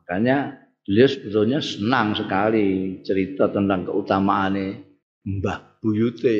Makanya 0.00 0.58
beliau 0.86 1.08
sebetulnya 1.08 1.58
senang 1.62 2.18
sekali 2.18 2.98
cerita 3.06 3.48
tentang 3.50 3.86
keutamaan 3.86 4.56
mbah 5.24 5.80
buyute. 5.80 6.38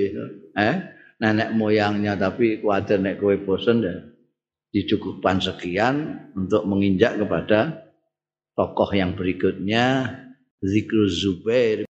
Eh 0.56 0.76
nenek 1.20 1.54
moyangnya 1.54 2.16
tapi 2.16 2.58
kuatir 2.58 2.98
nek 2.98 3.20
kowe 3.20 3.36
bosen 3.40 3.84
ya. 3.84 3.96
Dicukupkan 4.70 5.42
sekian 5.42 6.30
untuk 6.38 6.62
menginjak 6.66 7.18
kepada 7.18 7.90
tokoh 8.54 8.90
yang 8.94 9.18
berikutnya 9.18 10.06
Zikru 10.62 11.08
Zubair 11.08 11.88